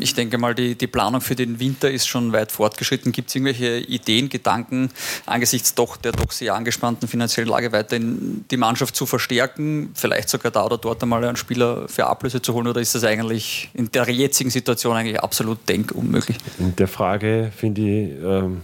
Ich 0.00 0.14
denke 0.14 0.36
mal, 0.36 0.52
die, 0.52 0.74
die 0.74 0.88
Planung 0.88 1.20
für 1.20 1.36
den 1.36 1.60
Winter 1.60 1.88
ist 1.88 2.08
schon 2.08 2.32
weit 2.32 2.50
fortgeschritten. 2.50 3.12
Gibt 3.12 3.28
es 3.28 3.36
irgendwelche 3.36 3.78
Ideen, 3.78 4.28
Gedanken, 4.28 4.90
angesichts 5.24 5.76
doch 5.76 5.96
der 5.96 6.10
doch 6.10 6.32
sehr 6.32 6.56
angespannten 6.56 7.06
finanziellen 7.06 7.48
Lage 7.48 7.70
weiterhin 7.70 8.44
die 8.50 8.56
Mannschaft 8.56 8.96
zu 8.96 9.06
verstärken, 9.06 9.92
vielleicht 9.94 10.28
sogar 10.28 10.50
da 10.50 10.64
oder 10.64 10.76
dort 10.76 11.00
einmal 11.04 11.24
einen 11.24 11.36
Spieler 11.36 11.88
für 11.88 12.06
Ablöse 12.06 12.42
zu 12.42 12.52
holen? 12.52 12.66
Oder 12.66 12.80
ist 12.80 12.96
das 12.96 13.04
eigentlich 13.04 13.70
in 13.74 13.88
der 13.92 14.10
jetzigen 14.10 14.50
Situation 14.50 14.96
eigentlich 14.96 15.20
absolut 15.20 15.58
denkunmöglich? 15.68 16.38
In 16.58 16.74
der 16.74 16.88
Frage 16.88 17.52
finde 17.56 17.80
ich. 17.80 18.10
Ähm 18.24 18.62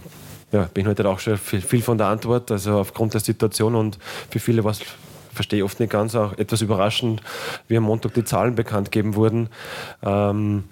ja, 0.51 0.69
beinhaltet 0.73 1.05
auch 1.05 1.19
schon 1.19 1.37
viel 1.37 1.81
von 1.81 1.97
der 1.97 2.07
Antwort, 2.07 2.51
also 2.51 2.79
aufgrund 2.79 3.13
der 3.13 3.21
Situation 3.21 3.75
und 3.75 3.99
für 4.29 4.39
viele 4.39 4.63
was 4.63 4.81
verstehe 5.33 5.59
ich 5.59 5.63
oft 5.63 5.79
nicht 5.79 5.91
ganz, 5.91 6.15
auch 6.15 6.37
etwas 6.37 6.61
überraschend, 6.61 7.21
wie 7.67 7.77
am 7.77 7.83
Montag 7.83 8.13
die 8.13 8.25
Zahlen 8.25 8.55
bekannt 8.55 8.91
gegeben 8.91 9.15
wurden. 9.15 9.49
Ähm, 10.03 10.65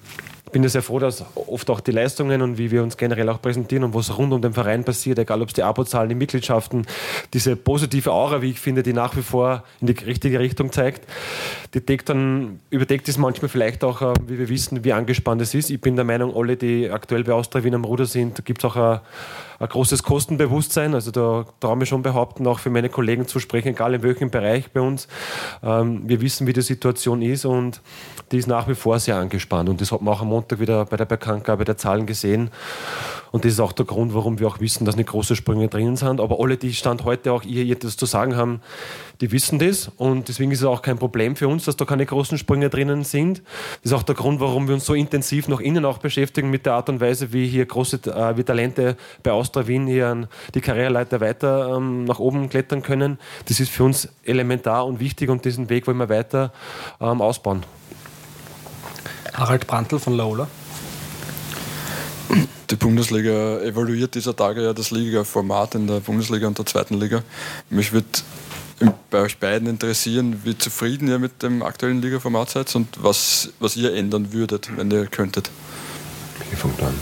bin 0.61 0.67
sehr 0.69 0.81
froh, 0.81 0.97
dass 0.97 1.23
oft 1.35 1.69
auch 1.69 1.79
die 1.81 1.91
Leistungen 1.91 2.41
und 2.41 2.57
wie 2.57 2.71
wir 2.71 2.81
uns 2.81 2.97
generell 2.97 3.29
auch 3.29 3.39
präsentieren 3.39 3.83
und 3.83 3.93
was 3.93 4.17
rund 4.17 4.33
um 4.33 4.41
den 4.41 4.53
Verein 4.53 4.83
passiert, 4.83 5.19
egal 5.19 5.43
ob 5.43 5.49
es 5.49 5.53
die 5.53 5.61
Abozahlen, 5.61 6.09
die 6.09 6.15
Mitgliedschaften, 6.15 6.87
diese 7.31 7.55
positive 7.55 8.11
Aura, 8.11 8.41
wie 8.41 8.49
ich 8.49 8.59
finde, 8.59 8.81
die 8.81 8.93
nach 8.93 9.15
wie 9.15 9.21
vor 9.21 9.63
in 9.81 9.87
die 9.87 9.93
richtige 10.03 10.39
Richtung 10.39 10.71
zeigt, 10.71 11.05
die 11.73 11.85
deckt 11.85 12.09
dann, 12.09 12.59
überdeckt 12.71 13.07
es 13.07 13.19
manchmal 13.19 13.49
vielleicht 13.49 13.83
auch, 13.83 14.01
äh, 14.01 14.13
wie 14.25 14.39
wir 14.39 14.49
wissen, 14.49 14.83
wie 14.83 14.93
angespannt 14.93 15.41
es 15.41 15.53
ist. 15.53 15.69
Ich 15.69 15.79
bin 15.79 15.95
der 15.95 16.05
Meinung, 16.05 16.35
alle, 16.35 16.57
die 16.57 16.89
aktuell 16.89 17.23
bei 17.23 17.33
Austria 17.33 17.63
Wien 17.63 17.75
am 17.75 17.85
Ruder 17.85 18.05
sind, 18.05 18.43
gibt 18.45 18.63
es 18.63 18.65
auch 18.65 18.75
ein, 18.75 18.99
ein, 19.59 19.67
großes 19.67 20.01
Kostenbewusstsein. 20.01 20.95
Also 20.95 21.11
da 21.11 21.45
traue 21.59 21.83
ich 21.83 21.89
schon 21.89 22.01
behaupten, 22.01 22.47
auch 22.47 22.59
für 22.59 22.69
meine 22.69 22.89
Kollegen 22.89 23.27
zu 23.27 23.39
sprechen, 23.39 23.69
egal 23.69 23.93
in 23.93 24.01
welchem 24.01 24.31
Bereich 24.31 24.71
bei 24.71 24.81
uns. 24.81 25.07
Ähm, 25.61 26.01
wir 26.07 26.21
wissen, 26.21 26.47
wie 26.47 26.53
die 26.53 26.61
Situation 26.61 27.21
ist 27.21 27.45
und 27.45 27.81
die 28.31 28.37
ist 28.37 28.47
nach 28.47 28.67
wie 28.67 28.75
vor 28.75 28.99
sehr 28.99 29.17
angespannt. 29.17 29.69
Und 29.69 29.81
das 29.81 29.91
hat 29.91 30.01
man 30.01 30.13
auch 30.13 30.21
am 30.21 30.29
Montag 30.29 30.46
wieder 30.59 30.85
bei 30.85 30.97
der 30.97 31.05
Bekanntgabe 31.05 31.65
der 31.65 31.77
Zahlen 31.77 32.05
gesehen. 32.05 32.51
Und 33.31 33.45
das 33.45 33.53
ist 33.53 33.59
auch 33.59 33.73
der 33.73 33.85
Grund, 33.85 34.13
warum 34.13 34.39
wir 34.39 34.47
auch 34.47 34.59
wissen, 34.59 34.85
dass 34.85 34.95
nicht 34.95 35.09
große 35.09 35.35
Sprünge 35.35 35.67
drinnen 35.67 35.95
sind. 35.95 36.19
Aber 36.19 36.39
alle, 36.39 36.57
die 36.57 36.73
Stand 36.73 37.03
heute 37.03 37.31
auch 37.33 37.43
ihr 37.43 37.69
etwas 37.71 37.97
zu 37.97 38.05
sagen 38.05 38.35
haben, 38.35 38.61
die 39.21 39.31
wissen 39.31 39.59
das. 39.59 39.91
Und 39.97 40.27
deswegen 40.27 40.51
ist 40.51 40.59
es 40.59 40.65
auch 40.65 40.81
kein 40.81 40.97
Problem 40.97 41.35
für 41.35 41.47
uns, 41.47 41.65
dass 41.65 41.75
da 41.75 41.85
keine 41.85 42.05
großen 42.05 42.37
Sprünge 42.37 42.69
drinnen 42.69 43.03
sind. 43.03 43.41
Das 43.83 43.91
ist 43.91 43.93
auch 43.93 44.03
der 44.03 44.15
Grund, 44.15 44.39
warum 44.39 44.67
wir 44.67 44.75
uns 44.75 44.85
so 44.85 44.93
intensiv 44.93 45.47
nach 45.47 45.59
innen 45.59 45.85
auch 45.85 45.97
beschäftigen 45.97 46.49
mit 46.49 46.65
der 46.65 46.73
Art 46.73 46.89
und 46.89 47.01
Weise, 47.01 47.33
wie 47.33 47.47
hier 47.47 47.65
große 47.65 47.99
äh, 48.05 48.37
wie 48.37 48.43
Talente 48.43 48.95
bei 49.23 49.31
Austria 49.31 49.67
Wien 49.67 49.87
hier 49.87 50.27
die 50.53 50.61
Karriereleiter 50.61 51.19
weiter 51.19 51.75
ähm, 51.75 52.05
nach 52.05 52.19
oben 52.19 52.49
klettern 52.49 52.81
können. 52.81 53.19
Das 53.47 53.59
ist 53.59 53.71
für 53.71 53.83
uns 53.83 54.09
elementar 54.23 54.85
und 54.85 54.99
wichtig 54.99 55.29
und 55.29 55.43
diesen 55.45 55.69
Weg 55.69 55.87
wollen 55.87 55.97
wir 55.97 56.09
weiter 56.09 56.53
ähm, 57.01 57.21
ausbauen. 57.21 57.63
Harald 59.37 59.67
Brandl 59.67 59.99
von 59.99 60.17
Laola. 60.17 60.47
Die 62.69 62.75
Bundesliga 62.75 63.59
evaluiert 63.61 64.15
dieser 64.15 64.35
Tage 64.35 64.63
ja 64.63 64.73
das 64.73 64.89
Liga-Format 64.89 65.75
in 65.75 65.85
der 65.85 65.99
Bundesliga 65.99 66.47
und 66.47 66.57
der 66.57 66.65
zweiten 66.65 66.95
Liga. 66.95 67.21
Mich 67.69 67.93
würde 67.93 68.07
bei 69.11 69.19
euch 69.19 69.37
beiden 69.37 69.69
interessieren, 69.69 70.41
wie 70.43 70.57
zufrieden 70.57 71.07
ihr 71.07 71.19
mit 71.19 71.43
dem 71.43 71.61
aktuellen 71.61 72.01
Liga-Format 72.01 72.49
seid 72.49 72.75
und 72.75 72.87
was, 73.01 73.49
was 73.59 73.77
ihr 73.77 73.93
ändern 73.93 74.33
würdet, 74.33 74.75
wenn 74.75 74.89
ihr 74.89 75.05
könntet. 75.05 75.51
Ich 76.51 76.57
fange 76.57 76.73
an. 76.81 76.95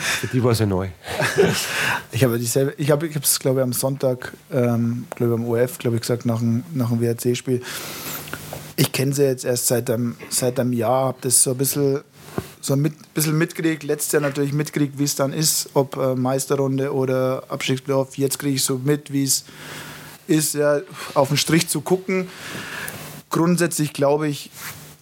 Für 0.00 0.26
die 0.26 0.42
war 0.42 0.50
es 0.50 0.58
ja 0.58 0.66
neu. 0.66 0.88
ich 2.12 2.24
habe 2.24 2.38
dieselbe, 2.38 2.74
ich 2.76 2.90
habe 2.90 3.06
es 3.06 3.38
glaube 3.38 3.60
ich 3.60 3.64
am 3.64 3.72
Sonntag, 3.72 4.32
ähm, 4.52 5.06
glaube 5.14 5.34
ich 5.34 5.40
am 5.40 5.46
OF, 5.46 5.78
glaube 5.78 5.96
ich 5.96 6.02
gesagt 6.02 6.26
nach 6.26 6.40
dem, 6.40 6.64
nach 6.74 6.90
dem 6.90 7.00
WRC-Spiel 7.00 7.62
ich 8.76 8.92
kenne 8.92 9.14
sie 9.14 9.24
jetzt 9.24 9.44
erst 9.44 9.66
seit 9.66 9.90
einem, 9.90 10.16
seit 10.30 10.58
einem 10.58 10.72
Jahr, 10.72 11.06
habe 11.06 11.18
das 11.20 11.42
so 11.42 11.52
ein 11.52 11.56
bisschen, 11.56 12.00
so 12.60 12.74
ein 12.74 12.94
bisschen 13.14 13.38
mitgekriegt. 13.38 13.82
Letztes 13.82 14.12
Jahr 14.12 14.22
natürlich 14.22 14.52
mitgekriegt, 14.52 14.98
wie 14.98 15.04
es 15.04 15.14
dann 15.14 15.32
ist, 15.32 15.70
ob 15.74 15.96
äh, 15.96 16.14
Meisterrunde 16.14 16.92
oder 16.92 17.44
Abstiegsplayoff. 17.48 18.18
Jetzt 18.18 18.38
kriege 18.38 18.56
ich 18.56 18.64
so 18.64 18.80
mit, 18.82 19.12
wie 19.12 19.24
es 19.24 19.44
ist, 20.26 20.54
ja, 20.54 20.80
auf 21.14 21.28
den 21.28 21.36
Strich 21.36 21.68
zu 21.68 21.80
gucken. 21.80 22.28
Grundsätzlich 23.30 23.92
glaube 23.92 24.28
ich, 24.28 24.50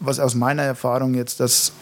was 0.00 0.18
aus 0.18 0.34
meiner 0.34 0.62
Erfahrung 0.62 1.14
jetzt, 1.14 1.40
dass, 1.40 1.72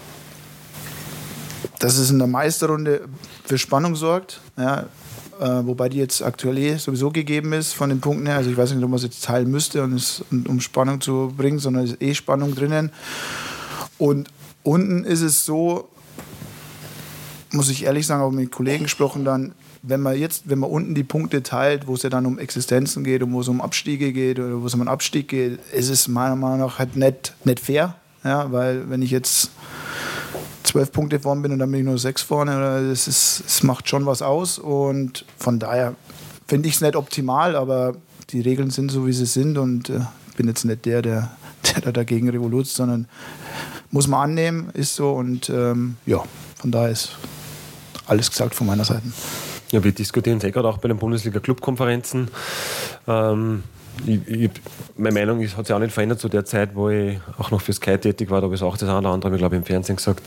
dass 1.79 1.97
es 1.97 2.11
in 2.11 2.19
der 2.19 2.29
Meisterrunde 2.29 3.09
für 3.45 3.59
Spannung 3.59 3.97
sorgt. 3.97 4.41
Ja, 4.57 4.87
äh, 5.41 5.67
wobei 5.67 5.89
die 5.89 5.99
jetzt 5.99 6.23
aktuell 6.23 6.59
eh 6.59 6.77
sowieso 6.77 7.11
gegeben 7.11 7.53
ist 7.53 7.73
von 7.73 7.89
den 7.89 8.01
Punkten 8.01 8.27
her. 8.27 8.37
Also 8.37 8.51
ich 8.51 8.57
weiß 8.57 8.73
nicht, 8.75 8.85
ob 8.85 8.91
man 8.91 8.99
es 8.99 9.05
jetzt 9.05 9.25
teilen 9.25 9.51
müsste, 9.51 9.83
und 9.83 9.95
es, 9.95 10.23
um 10.31 10.61
Spannung 10.61 11.01
zu 11.01 11.33
bringen, 11.37 11.59
sondern 11.59 11.85
es 11.85 11.93
ist 11.93 12.03
eh 12.03 12.15
Spannung 12.15 12.55
drinnen. 12.55 12.91
Und 13.99 14.29
unten 14.63 15.05
ist 15.05 15.23
es 15.23 15.45
so, 15.45 15.89
muss 17.53 17.71
ich 17.71 17.85
ehrlich 17.85 18.07
sagen, 18.07 18.23
auch 18.23 18.31
mit 18.31 18.53
Kollegen 18.53 18.85
gesprochen 18.85 19.25
dann, 19.25 19.53
wenn 19.83 20.01
man 20.01 20.19
jetzt, 20.19 20.51
wenn 20.51 20.59
man 20.59 20.71
unten 20.71 20.95
die 20.95 21.05
Punkte 21.05 21.43
teilt, 21.43 21.87
wo 21.87 21.95
es 21.95 22.03
ja 22.03 22.11
dann 22.11 22.27
um 22.27 22.39
Existenzen 22.39 23.03
geht 23.03 23.23
und 23.23 23.33
wo 23.33 23.41
es 23.41 23.49
um 23.49 23.63
Abstiege 23.63 24.13
geht 24.13 24.39
oder 24.39 24.61
wo 24.61 24.67
es 24.67 24.75
um 24.75 24.83
einen 24.83 24.89
Abstieg 24.89 25.29
geht, 25.29 25.59
ist 25.73 25.89
es 25.89 26.07
meiner 26.07 26.37
Meinung 26.37 26.61
nach 26.61 26.79
halt 26.79 26.97
nicht, 26.97 27.35
nicht 27.45 27.61
fair. 27.61 27.95
Ja, 28.23 28.53
weil 28.53 28.91
wenn 28.91 29.01
ich 29.01 29.11
jetzt 29.11 29.51
zwölf 30.71 30.93
Punkte 30.93 31.19
vorne 31.19 31.43
bin 31.43 31.53
und 31.53 31.59
dann 31.59 31.71
bin 31.71 31.81
ich 31.81 31.87
nur 31.87 31.99
sechs 31.99 32.23
vorne. 32.23 32.89
Das, 32.89 33.09
ist, 33.09 33.43
das 33.45 33.63
macht 33.63 33.89
schon 33.89 34.07
was 34.07 34.23
aus 34.23 34.59
und 34.59 35.25
von 35.37 35.59
daher 35.59 35.95
finde 36.47 36.69
ich 36.69 36.77
es 36.77 36.81
nicht 36.81 36.97
optimal, 36.97 37.57
aber 37.57 37.95
die 38.31 38.41
Regeln 38.41 38.71
sind 38.71 38.91
so, 38.91 39.07
wie 39.07 39.13
sie 39.13 39.27
sind 39.27 39.59
und 39.59 39.91
äh, 39.91 40.01
bin 40.37 40.47
jetzt 40.47 40.65
nicht 40.65 40.85
der, 40.85 41.03
der, 41.03 41.31
der 41.75 41.83
da 41.83 41.93
dagegen 41.93 42.29
revolut, 42.29 42.67
sondern 42.67 43.09
muss 43.91 44.07
man 44.07 44.31
annehmen, 44.31 44.71
ist 44.75 44.95
so 44.95 45.13
und 45.13 45.51
ähm, 45.51 45.97
ja, 46.07 46.23
von 46.57 46.71
daher 46.71 46.91
ist 46.91 47.17
alles 48.07 48.31
gesagt 48.31 48.55
von 48.55 48.67
meiner 48.67 48.85
Seite. 48.85 49.03
Ja, 49.73 49.83
wir 49.83 49.93
diskutieren 49.93 50.39
es 50.39 50.45
eh 50.45 50.51
gerade 50.51 50.69
auch 50.69 50.79
bei 50.79 50.89
den 50.89 50.99
Bundesliga-Clubkonferenzen. 50.99 52.29
Ähm, 53.07 53.63
ich, 54.07 54.29
ich, 54.29 54.51
meine 54.97 55.15
Meinung 55.15 55.41
ist, 55.41 55.57
hat 55.57 55.67
sich 55.67 55.75
auch 55.75 55.81
nicht 55.81 55.93
verändert 55.93 56.21
zu 56.21 56.29
der 56.29 56.45
Zeit, 56.45 56.75
wo 56.75 56.89
ich 56.89 57.19
auch 57.39 57.51
noch 57.51 57.61
für 57.61 57.73
Sky 57.73 57.99
tätig 57.99 58.31
war. 58.31 58.41
Da 58.41 58.47
habe 58.47 58.55
ich 58.55 58.63
auch 58.63 58.77
das 58.77 58.89
eine 58.89 58.99
oder 58.99 59.11
andere, 59.11 59.37
glaube 59.37 59.57
ich, 59.57 59.61
im 59.61 59.65
Fernsehen 59.65 59.97
gesagt. 59.97 60.23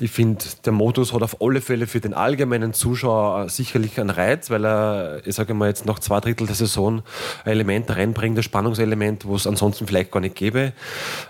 Ich 0.00 0.10
finde, 0.10 0.44
der 0.64 0.72
Modus 0.72 1.12
hat 1.12 1.22
auf 1.22 1.40
alle 1.40 1.60
Fälle 1.60 1.86
für 1.86 2.00
den 2.00 2.14
allgemeinen 2.14 2.72
Zuschauer 2.72 3.48
sicherlich 3.48 4.00
einen 4.00 4.10
Reiz, 4.10 4.50
weil 4.50 4.64
er, 4.64 5.20
ich 5.24 5.34
sage 5.34 5.54
mal, 5.54 5.68
jetzt 5.68 5.86
nach 5.86 5.98
zwei 5.98 6.20
Drittel 6.20 6.46
der 6.46 6.56
Saison 6.56 7.02
ein 7.44 7.52
Element 7.52 7.90
reinbringt, 7.90 8.38
ein 8.38 8.42
Spannungselement, 8.42 9.24
wo 9.26 9.36
es 9.36 9.46
ansonsten 9.46 9.86
vielleicht 9.86 10.10
gar 10.10 10.20
nicht 10.20 10.34
gäbe. 10.34 10.72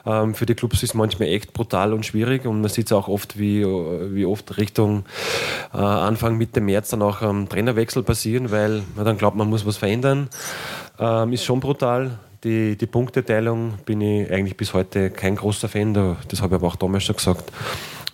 Ähm, 0.07 0.35
für 0.35 0.47
die 0.47 0.55
Clubs 0.55 0.77
ist 0.77 0.91
es 0.91 0.95
manchmal 0.95 1.29
echt 1.29 1.53
brutal 1.53 1.93
und 1.93 2.07
schwierig 2.07 2.47
und 2.47 2.61
man 2.61 2.71
sieht 2.71 2.87
es 2.87 2.93
auch 2.93 3.09
oft, 3.09 3.39
wie, 3.39 3.65
wie 3.65 4.25
oft 4.25 4.57
Richtung 4.57 5.05
äh, 5.73 5.79
Anfang, 5.79 6.37
Mitte 6.37 6.61
März 6.61 6.91
dann 6.91 7.03
auch 7.03 7.23
ähm, 7.23 7.49
Trainerwechsel 7.49 8.03
passieren, 8.03 8.51
weil 8.51 8.83
man 8.95 9.05
dann 9.05 9.19
glaubt, 9.19 9.37
man 9.37 9.49
muss 9.49 9.67
was 9.67 9.77
verändern. 9.77 10.29
Ähm, 10.99 11.33
ist 11.33 11.45
schon 11.45 11.61
brutal. 11.61 12.19
Die, 12.43 12.77
die 12.77 12.87
Punkteteilung 12.87 13.75
bin 13.87 14.01
ich 14.01 14.31
eigentlich 14.31 14.57
bis 14.57 14.75
heute 14.75 15.11
kein 15.11 15.37
großer 15.37 15.69
Fan. 15.69 15.95
Das 15.95 16.41
habe 16.43 16.55
ich 16.55 16.61
aber 16.61 16.67
auch 16.67 16.77
damals 16.77 17.05
schon 17.05 17.17
gesagt, 17.17 17.51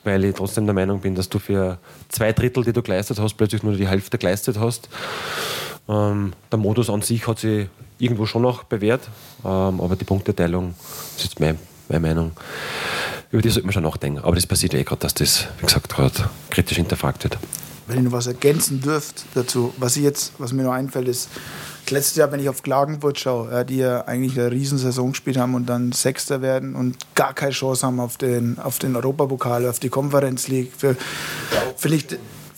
weil 0.04 0.24
ich 0.24 0.34
trotzdem 0.34 0.66
der 0.66 0.74
Meinung 0.74 1.00
bin, 1.00 1.14
dass 1.14 1.28
du 1.28 1.38
für 1.38 1.78
zwei 2.08 2.32
Drittel, 2.32 2.64
die 2.64 2.72
du 2.72 2.82
geleistet 2.82 3.18
hast, 3.18 3.34
plötzlich 3.34 3.62
nur 3.62 3.74
die 3.74 3.88
Hälfte 3.88 4.18
geleistet 4.18 4.58
hast. 4.58 4.88
Ähm, 5.88 6.32
der 6.50 6.58
Modus 6.58 6.88
an 6.88 7.02
sich 7.02 7.26
hat 7.26 7.40
sich 7.40 7.68
irgendwo 7.98 8.24
schon 8.24 8.42
noch 8.42 8.64
bewährt, 8.64 9.08
ähm, 9.44 9.80
aber 9.80 9.96
die 9.96 10.04
Punkteteilung 10.04 10.74
ist 11.16 11.40
meine, 11.40 11.58
meine 11.88 12.00
Meinung. 12.00 12.32
Über 13.32 13.42
die 13.42 13.48
sollte 13.48 13.66
man 13.66 13.72
schon 13.72 13.82
nachdenken. 13.82 14.20
Aber 14.20 14.34
das 14.34 14.46
passiert 14.46 14.74
eh 14.74 14.82
gerade, 14.84 15.00
dass 15.00 15.14
das, 15.14 15.46
wie 15.58 15.66
gesagt, 15.66 15.88
gerade 15.88 16.30
kritisch 16.50 16.76
hinterfragt 16.76 17.24
wird. 17.24 17.38
Wenn 17.86 17.98
ihr 17.98 18.02
noch 18.04 18.12
was 18.12 18.28
ergänzen 18.28 18.80
dürft 18.80 19.24
dazu, 19.34 19.74
was, 19.76 19.96
ich 19.96 20.04
jetzt, 20.04 20.32
was 20.38 20.52
mir 20.52 20.62
noch 20.62 20.72
einfällt, 20.72 21.08
ist, 21.08 21.28
letztes 21.90 22.16
Jahr, 22.16 22.32
wenn 22.32 22.40
ich 22.40 22.48
auf 22.48 22.62
Klagenfurt 22.62 23.18
schaue, 23.18 23.50
ja, 23.50 23.64
die 23.64 23.78
ja 23.78 24.02
eigentlich 24.02 24.38
eine 24.38 24.50
Riesensaison 24.50 25.12
gespielt 25.12 25.36
haben 25.36 25.54
und 25.54 25.66
dann 25.66 25.92
Sechster 25.92 26.42
werden 26.42 26.74
und 26.74 26.96
gar 27.14 27.34
keine 27.34 27.52
Chance 27.52 27.86
haben 27.86 28.00
auf 28.00 28.16
den, 28.16 28.58
auf 28.58 28.78
den 28.78 28.96
Europapokal, 28.96 29.66
auf 29.68 29.78
die 29.78 29.88
Conference 29.88 30.48
League, 30.48 30.72
finde 31.76 31.96
ich, 31.96 32.06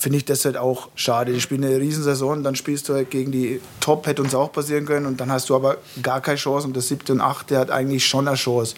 find 0.03 0.17
ich 0.17 0.25
das 0.25 0.45
halt 0.45 0.57
auch 0.57 0.89
schade. 0.97 1.33
Die 1.33 1.41
spielen 1.41 1.65
eine 1.65 1.79
Riesensaison, 1.79 2.43
dann 2.43 2.57
spielst 2.57 2.89
du 2.89 2.95
halt 2.95 3.11
gegen 3.11 3.31
die 3.31 3.61
Top, 3.79 4.07
hätte 4.09 4.21
uns 4.21 4.35
auch 4.35 4.51
passieren 4.51 4.85
können 4.85 5.07
und 5.07 5.21
dann 5.21 5.31
hast 5.31 5.49
du 5.49 5.55
aber 5.55 5.77
gar 6.03 6.21
keine 6.21 6.37
Chance 6.37 6.67
und 6.67 6.75
der 6.75 6.83
siebte 6.83 7.13
und 7.13 7.21
achte 7.21 7.57
hat 7.57 7.71
eigentlich 7.71 8.05
schon 8.05 8.27
eine 8.27 8.37
Chance 8.37 8.75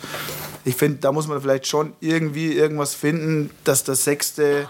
ich 0.66 0.76
finde, 0.76 0.99
da 1.00 1.12
muss 1.12 1.28
man 1.28 1.40
vielleicht 1.40 1.66
schon 1.66 1.93
irgendwie 2.00 2.52
irgendwas 2.52 2.95
finden, 2.95 3.50
dass 3.64 3.85
der 3.85 3.97
Sechste 3.97 4.66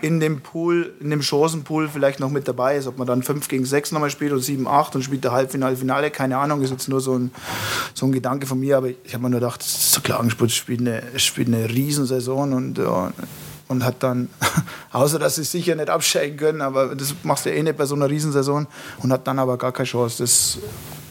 in 0.00 0.20
dem 0.20 0.40
Pool, 0.40 0.94
in 1.00 1.10
dem 1.10 1.20
Chancenpool 1.20 1.88
vielleicht 1.88 2.20
noch 2.20 2.30
mit 2.30 2.46
dabei 2.46 2.76
ist. 2.76 2.86
Ob 2.86 2.96
man 2.96 3.08
dann 3.08 3.24
5 3.24 3.48
gegen 3.48 3.64
6 3.64 3.90
nochmal 3.90 4.10
spielt 4.10 4.32
oder 4.32 4.40
7, 4.40 4.68
8 4.68 4.94
und 4.94 5.02
spielt 5.02 5.24
der 5.24 5.32
Halbfinale, 5.32 5.76
Finale, 5.76 6.10
keine 6.12 6.38
Ahnung, 6.38 6.62
ist 6.62 6.70
jetzt 6.70 6.88
nur 6.88 7.00
so 7.00 7.18
ein, 7.18 7.32
so 7.92 8.06
ein 8.06 8.12
Gedanke 8.12 8.46
von 8.46 8.60
mir. 8.60 8.76
Aber 8.76 8.88
ich 8.88 9.14
habe 9.14 9.24
mir 9.24 9.30
nur 9.30 9.40
gedacht, 9.40 9.62
so 9.64 10.00
Klagenspurt 10.00 10.52
spielt 10.52 10.80
eine, 10.80 11.02
spielt 11.16 11.48
eine 11.48 11.68
Riesensaison 11.68 12.52
und, 12.52 12.78
ja, 12.78 13.12
und 13.72 13.84
hat 13.84 14.02
dann, 14.02 14.28
außer 14.92 15.18
dass 15.18 15.34
sie 15.34 15.44
sicher 15.44 15.74
nicht 15.74 15.90
absteigen 15.90 16.36
können, 16.36 16.60
aber 16.60 16.94
das 16.94 17.14
machst 17.24 17.46
du 17.46 17.50
ja 17.50 17.56
eh 17.56 17.62
nicht 17.62 17.76
bei 17.76 17.86
so 17.86 17.94
einer 17.94 18.08
Riesensaison 18.08 18.68
und 18.98 19.12
hat 19.12 19.26
dann 19.26 19.38
aber 19.38 19.58
gar 19.58 19.72
keine 19.72 19.88
Chance. 19.88 20.22
Das 20.22 20.58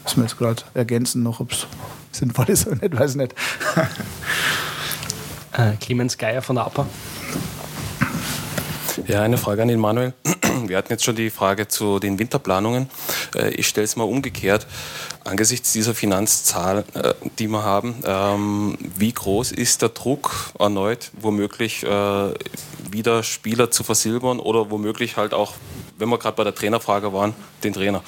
muss 0.04 0.16
man 0.16 0.26
jetzt 0.26 0.38
gerade 0.38 0.62
ergänzen 0.72 1.22
noch, 1.22 1.40
ob 1.40 1.52
es 1.52 1.66
sinnvoll 2.12 2.48
ist 2.48 2.66
oder 2.66 2.76
nicht, 2.76 2.98
weiß 2.98 3.10
ich 3.10 3.16
nicht. 3.16 3.34
äh, 5.52 5.72
Clemens 5.80 6.16
Geier 6.16 6.40
von 6.40 6.56
der 6.56 6.66
APA. 6.66 6.86
Ja, 9.06 9.22
eine 9.22 9.38
Frage 9.38 9.62
an 9.62 9.68
den 9.68 9.80
Manuel. 9.80 10.12
Wir 10.66 10.76
hatten 10.76 10.92
jetzt 10.92 11.04
schon 11.04 11.16
die 11.16 11.30
Frage 11.30 11.66
zu 11.66 11.98
den 11.98 12.18
Winterplanungen. 12.18 12.90
Äh, 13.34 13.50
ich 13.50 13.66
stelle 13.66 13.84
es 13.84 13.96
mal 13.96 14.04
umgekehrt. 14.04 14.66
Angesichts 15.24 15.72
dieser 15.72 15.94
Finanzzahlen, 15.94 16.84
äh, 16.94 17.14
die 17.38 17.48
wir 17.48 17.62
haben, 17.62 18.02
ähm, 18.04 18.76
wie 18.96 19.12
groß 19.12 19.52
ist 19.52 19.82
der 19.82 19.90
Druck 19.90 20.52
erneut, 20.58 21.10
womöglich 21.14 21.84
äh, 21.84 22.34
wieder 22.90 23.22
Spieler 23.22 23.70
zu 23.70 23.82
versilbern 23.82 24.40
oder 24.40 24.70
womöglich 24.70 25.16
halt 25.16 25.32
auch, 25.32 25.54
wenn 25.98 26.08
wir 26.08 26.18
gerade 26.18 26.36
bei 26.36 26.44
der 26.44 26.54
Trainerfrage 26.54 27.12
waren, 27.12 27.34
den 27.64 27.72
Trainer? 27.72 28.02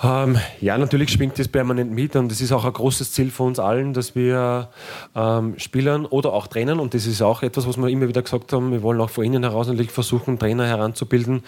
Ähm, 0.00 0.38
ja, 0.60 0.78
natürlich 0.78 1.10
schwingt 1.10 1.40
das 1.40 1.48
permanent 1.48 1.90
mit 1.90 2.14
und 2.14 2.30
es 2.30 2.40
ist 2.40 2.52
auch 2.52 2.64
ein 2.64 2.72
großes 2.72 3.10
Ziel 3.10 3.32
von 3.32 3.48
uns 3.48 3.58
allen, 3.58 3.94
dass 3.94 4.14
wir 4.14 4.68
ähm, 5.16 5.58
Spielern 5.58 6.06
oder 6.06 6.32
auch 6.32 6.46
Trainern, 6.46 6.78
und 6.78 6.94
das 6.94 7.04
ist 7.06 7.20
auch 7.20 7.42
etwas, 7.42 7.66
was 7.66 7.76
wir 7.78 7.88
immer 7.88 8.06
wieder 8.06 8.22
gesagt 8.22 8.52
haben, 8.52 8.70
wir 8.70 8.82
wollen 8.82 9.00
auch 9.00 9.10
von 9.10 9.24
innen 9.24 9.42
heraus 9.42 9.66
natürlich 9.66 9.90
versuchen, 9.90 10.38
Trainer 10.38 10.66
heranzubilden, 10.66 11.42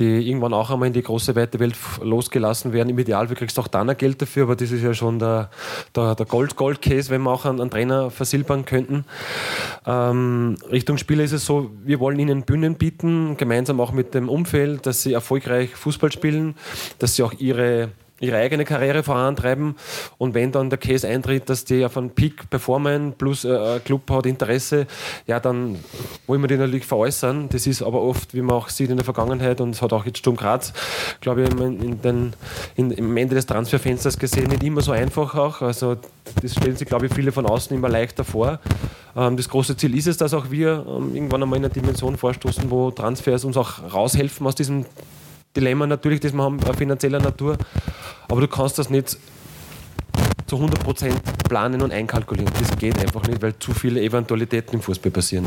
die 0.00 0.28
irgendwann 0.28 0.54
auch 0.54 0.70
einmal 0.70 0.88
in 0.88 0.92
die 0.92 1.02
große 1.02 1.36
weite 1.36 1.60
Welt 1.60 1.76
losgelassen 2.02 2.72
werden. 2.72 2.88
Im 2.88 2.98
Idealfall 2.98 3.36
kriegst 3.36 3.58
du 3.58 3.60
auch 3.62 3.68
dann 3.68 3.88
ein 3.88 3.96
Geld 3.96 4.20
dafür, 4.20 4.44
aber 4.44 4.56
das 4.56 4.72
ist 4.72 4.82
ja 4.82 4.92
schon 4.92 5.20
der, 5.20 5.50
der, 5.94 6.16
der 6.16 6.26
Gold-Gold-Case, 6.26 7.10
wenn 7.10 7.22
wir 7.22 7.30
auch 7.30 7.44
einen, 7.44 7.60
einen 7.60 7.70
Trainer 7.70 8.10
versilbern 8.10 8.64
könnten. 8.64 9.04
Ähm, 9.86 10.56
Richtung 10.68 10.98
Spieler 10.98 11.22
ist 11.22 11.32
es 11.32 11.46
so, 11.46 11.70
wir 11.84 12.00
wollen 12.00 12.18
ihnen 12.18 12.42
Bühnen 12.42 12.74
bieten, 12.74 13.36
gemeinsam 13.36 13.80
auch 13.80 13.92
mit 13.92 14.14
dem 14.14 14.28
Umfeld, 14.28 14.84
dass 14.84 15.02
sie 15.02 15.12
erfolgreich 15.12 15.76
Fußball 15.76 16.10
spielen, 16.10 16.56
dass 16.98 17.14
sie 17.14 17.22
auch 17.22 17.32
ihre 17.34 17.83
ihre 18.20 18.36
eigene 18.36 18.64
Karriere 18.64 19.02
vorantreiben 19.02 19.74
und 20.18 20.34
wenn 20.34 20.52
dann 20.52 20.70
der 20.70 20.78
Case 20.78 21.06
eintritt, 21.06 21.48
dass 21.48 21.64
die 21.64 21.84
auf 21.84 21.96
einen 21.96 22.10
Peak 22.10 22.48
performen 22.48 23.14
plus 23.18 23.44
äh, 23.44 23.80
Club 23.84 24.08
hat 24.10 24.26
Interesse, 24.26 24.86
ja 25.26 25.40
dann 25.40 25.78
wollen 26.26 26.40
wir 26.40 26.48
die 26.48 26.56
natürlich 26.56 26.86
veräußern. 26.86 27.48
Das 27.50 27.66
ist 27.66 27.82
aber 27.82 28.00
oft, 28.00 28.34
wie 28.34 28.40
man 28.40 28.56
auch 28.56 28.68
sieht 28.68 28.90
in 28.90 28.96
der 28.96 29.04
Vergangenheit 29.04 29.60
und 29.60 29.70
es 29.70 29.82
hat 29.82 29.92
auch 29.92 30.06
jetzt 30.06 30.18
Sturm 30.18 30.36
Graz, 30.36 30.72
glaube 31.20 31.42
ich, 31.42 31.50
in 31.50 32.00
den, 32.00 32.32
in, 32.76 32.90
im 32.92 33.16
Ende 33.16 33.34
des 33.34 33.46
Transferfensters 33.46 34.18
gesehen, 34.18 34.48
nicht 34.48 34.62
immer 34.62 34.80
so 34.80 34.92
einfach 34.92 35.34
auch. 35.34 35.60
Also 35.60 35.96
das 36.40 36.52
stellen 36.52 36.76
sich, 36.76 36.86
glaube 36.86 37.06
ich, 37.06 37.14
viele 37.14 37.32
von 37.32 37.46
außen 37.46 37.76
immer 37.76 37.88
leichter 37.88 38.24
vor. 38.24 38.60
Ähm, 39.16 39.36
das 39.36 39.48
große 39.48 39.76
Ziel 39.76 39.96
ist 39.96 40.06
es, 40.06 40.16
dass 40.16 40.34
auch 40.34 40.50
wir 40.50 40.84
ähm, 40.88 41.14
irgendwann 41.14 41.42
einmal 41.42 41.58
in 41.58 41.64
eine 41.64 41.74
Dimension 41.74 42.16
vorstoßen, 42.16 42.70
wo 42.70 42.90
Transfers 42.90 43.44
uns 43.44 43.56
auch 43.56 43.92
raushelfen 43.92 44.46
aus 44.46 44.54
diesem 44.54 44.86
Dilemma 45.56 45.86
natürlich, 45.86 46.20
das 46.20 46.32
wir 46.32 46.42
haben, 46.42 46.60
finanzieller 46.60 47.20
Natur. 47.20 47.56
Aber 48.28 48.40
du 48.40 48.48
kannst 48.48 48.78
das 48.78 48.90
nicht 48.90 49.16
zu 50.46 50.56
100% 50.56 51.12
planen 51.48 51.82
und 51.82 51.92
einkalkulieren. 51.92 52.52
Das 52.58 52.76
geht 52.76 52.98
einfach 52.98 53.26
nicht, 53.26 53.42
weil 53.42 53.58
zu 53.58 53.72
viele 53.72 54.00
Eventualitäten 54.00 54.74
im 54.76 54.82
Fußball 54.82 55.10
passieren. 55.10 55.46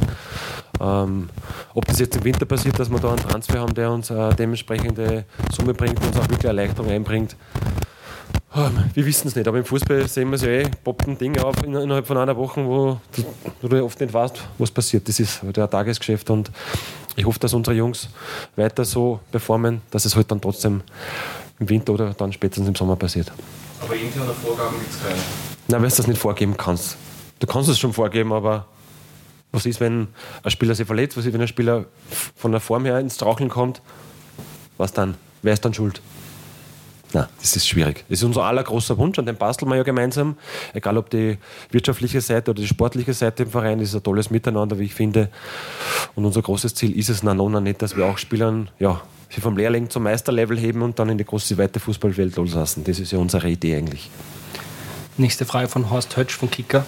Ähm, 0.82 1.30
ob 1.74 1.86
das 1.86 2.00
jetzt 2.00 2.16
im 2.16 2.24
Winter 2.24 2.46
passiert, 2.46 2.80
dass 2.80 2.90
wir 2.90 3.00
da 3.00 3.10
einen 3.10 3.20
Transfer 3.20 3.60
haben, 3.60 3.74
der 3.74 3.92
uns 3.92 4.12
eine 4.12 4.34
dementsprechende 4.36 5.26
Summe 5.52 5.74
bringt 5.74 6.00
und 6.00 6.08
uns 6.08 6.18
auch 6.18 6.24
wirklich 6.24 6.46
Erleichterung 6.46 6.90
einbringt, 6.92 7.36
ähm, 8.56 8.86
wir 8.94 9.06
wissen 9.06 9.28
es 9.28 9.36
nicht, 9.36 9.48
aber 9.48 9.60
im 9.60 9.66
Fußball 9.66 10.08
sehen 10.08 10.30
wir 10.30 10.36
es 10.36 10.42
ja 10.42 10.50
eh, 10.50 10.70
poppt 10.84 11.08
ein 11.08 11.18
Ding 11.18 11.38
auf 11.40 11.56
innerhalb 11.64 12.08
von 12.08 12.18
einer 12.18 12.36
Woche, 12.36 12.66
wo 12.66 13.00
du, 13.62 13.84
oft 13.84 14.00
nicht 14.00 14.14
weißt, 14.14 14.42
was 14.58 14.72
passiert. 14.72 15.08
Das 15.08 15.20
ist 15.20 15.42
der 15.44 15.70
Tagesgeschäft 15.70 16.30
und 16.30 16.52
ich 17.16 17.26
hoffe, 17.26 17.40
dass 17.40 17.54
unsere 17.54 17.76
Jungs 17.76 18.10
weiter 18.56 18.86
so 18.86 19.20
performen, 19.32 19.82
dass 19.92 20.06
es 20.06 20.16
halt 20.16 20.32
dann 20.32 20.42
trotzdem 20.42 20.82
im 21.60 21.70
Winter 21.70 21.94
oder 21.94 22.14
dann 22.14 22.32
spätestens 22.34 22.68
im 22.68 22.76
Sommer 22.76 22.96
passiert. 22.96 23.32
Aber 23.82 23.96
interne 23.96 24.34
Vorgaben 24.34 24.78
gibt 24.80 24.92
es 24.92 25.02
keine? 25.02 25.16
Nein, 25.68 25.82
weil 25.82 25.90
du 25.90 25.96
das 25.96 26.08
nicht 26.08 26.20
vorgeben 26.20 26.56
kannst. 26.58 26.98
Du 27.40 27.48
kannst 27.48 27.70
es 27.70 27.78
schon 27.80 27.94
vorgeben, 27.94 28.34
aber 28.34 28.66
was 29.52 29.66
ist, 29.66 29.80
wenn 29.80 30.08
ein 30.44 30.52
Spieler 30.52 30.76
sich 30.76 30.88
verletzt? 30.88 31.18
Was 31.18 31.26
ist, 31.26 31.34
wenn 31.34 31.42
ein 31.42 31.48
Spieler 31.48 31.86
von 32.36 32.52
der 32.52 32.62
Form 32.62 32.86
her 32.86 33.00
ins 33.00 33.16
Straucheln 33.16 33.50
kommt? 33.50 33.82
Was 34.78 34.94
dann? 34.94 35.16
Wer 35.42 35.54
ist 35.54 35.64
dann 35.64 35.74
schuld? 35.74 36.02
Na, 37.14 37.30
das 37.40 37.56
ist 37.56 37.68
schwierig. 37.68 38.04
Das 38.10 38.20
ist 38.20 38.24
unser 38.24 38.44
aller 38.44 38.64
großer 38.64 38.98
Wunsch, 38.98 39.18
an 39.18 39.26
dem 39.26 39.38
basteln 39.38 39.70
wir 39.70 39.78
ja 39.78 39.84
gemeinsam. 39.84 40.38
Egal 40.74 40.98
ob 40.98 41.10
die 41.10 41.38
wirtschaftliche 41.72 42.20
Seite 42.20 42.52
oder 42.52 42.62
die 42.62 42.68
sportliche 42.68 43.14
Seite 43.14 43.44
im 43.44 43.50
Verein, 43.50 43.80
das 43.80 43.90
ist 43.90 43.96
ein 43.96 44.04
tolles 44.04 44.30
Miteinander, 44.30 44.78
wie 44.78 44.86
ich 44.86 44.94
finde. 44.94 45.30
Und 46.16 46.26
unser 46.26 46.42
großes 46.42 46.76
Ziel 46.76 46.98
ist 46.98 47.10
es, 47.10 47.24
na, 47.24 47.34
nona 47.34 47.62
nicht, 47.62 47.82
dass 47.82 47.96
wir 47.96 48.06
auch 48.06 48.18
Spielern, 48.18 48.70
ja, 48.80 49.02
sie 49.30 49.42
vom 49.42 49.58
Lehrling 49.58 49.90
zum 49.90 50.04
Meisterlevel 50.04 50.58
heben 50.58 50.82
und 50.82 51.00
dann 51.00 51.10
in 51.10 51.18
die 51.18 51.26
große 51.26 51.58
weite 51.58 51.80
Fußballwelt 51.80 52.36
loslassen. 52.36 52.84
Das 52.84 53.00
ist 53.00 53.12
ja 53.12 53.20
unsere 53.20 53.50
Idee 53.50 53.76
eigentlich. 53.76 54.10
Nächste 55.18 55.46
Frage 55.46 55.68
von 55.68 55.90
Horst 55.90 56.16
Hötsch 56.16 56.36
von 56.36 56.50
Kicker. 56.50 56.86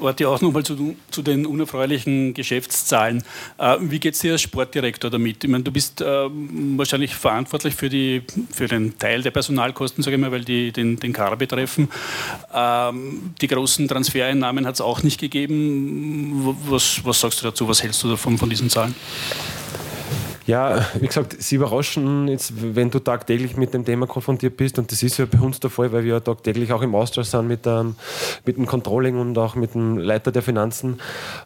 Warte 0.00 0.28
auch 0.28 0.40
nochmal 0.40 0.62
zu, 0.62 0.96
zu 1.10 1.20
den 1.20 1.44
unerfreulichen 1.44 2.32
Geschäftszahlen. 2.32 3.22
Äh, 3.58 3.76
wie 3.80 4.00
geht 4.00 4.14
es 4.14 4.20
dir 4.20 4.32
als 4.32 4.42
Sportdirektor 4.42 5.10
damit? 5.10 5.44
Ich 5.44 5.50
meine, 5.50 5.62
du 5.62 5.70
bist 5.70 6.00
äh, 6.00 6.04
wahrscheinlich 6.06 7.14
verantwortlich 7.14 7.74
für, 7.74 7.90
die, 7.90 8.22
für 8.50 8.66
den 8.66 8.98
Teil 8.98 9.22
der 9.22 9.30
Personalkosten, 9.30 10.02
sage 10.02 10.16
ich 10.16 10.22
mal, 10.22 10.32
weil 10.32 10.44
die 10.44 10.72
den, 10.72 10.96
den 10.96 11.12
Kader 11.12 11.36
betreffen. 11.36 11.90
Ähm, 12.54 13.34
die 13.40 13.46
großen 13.46 13.88
Transfereinnahmen 13.88 14.66
hat 14.66 14.74
es 14.74 14.80
auch 14.80 15.02
nicht 15.02 15.20
gegeben. 15.20 16.56
Was, 16.68 17.04
was 17.04 17.20
sagst 17.20 17.42
du 17.42 17.46
dazu? 17.46 17.68
Was 17.68 17.82
hältst 17.82 18.02
du 18.02 18.08
davon, 18.08 18.38
von 18.38 18.48
diesen 18.48 18.70
Zahlen? 18.70 18.94
Ja, 20.50 20.84
wie 20.98 21.06
gesagt, 21.06 21.36
sie 21.38 21.54
überraschen 21.54 22.26
jetzt, 22.26 22.52
wenn 22.74 22.90
du 22.90 22.98
tagtäglich 22.98 23.56
mit 23.56 23.72
dem 23.72 23.84
Thema 23.84 24.08
konfrontiert 24.08 24.56
bist. 24.56 24.80
Und 24.80 24.90
das 24.90 25.00
ist 25.00 25.16
ja 25.16 25.26
bei 25.26 25.38
uns 25.38 25.60
der 25.60 25.70
Fall, 25.70 25.92
weil 25.92 26.02
wir 26.02 26.14
ja 26.14 26.20
tagtäglich 26.20 26.72
auch 26.72 26.82
im 26.82 26.92
Austausch 26.96 27.28
sind 27.28 27.46
mit, 27.46 27.68
ähm, 27.68 27.94
mit 28.44 28.56
dem 28.56 28.66
Controlling 28.66 29.16
und 29.20 29.38
auch 29.38 29.54
mit 29.54 29.74
dem 29.74 29.96
Leiter 29.96 30.32
der 30.32 30.42
Finanzen. 30.42 31.00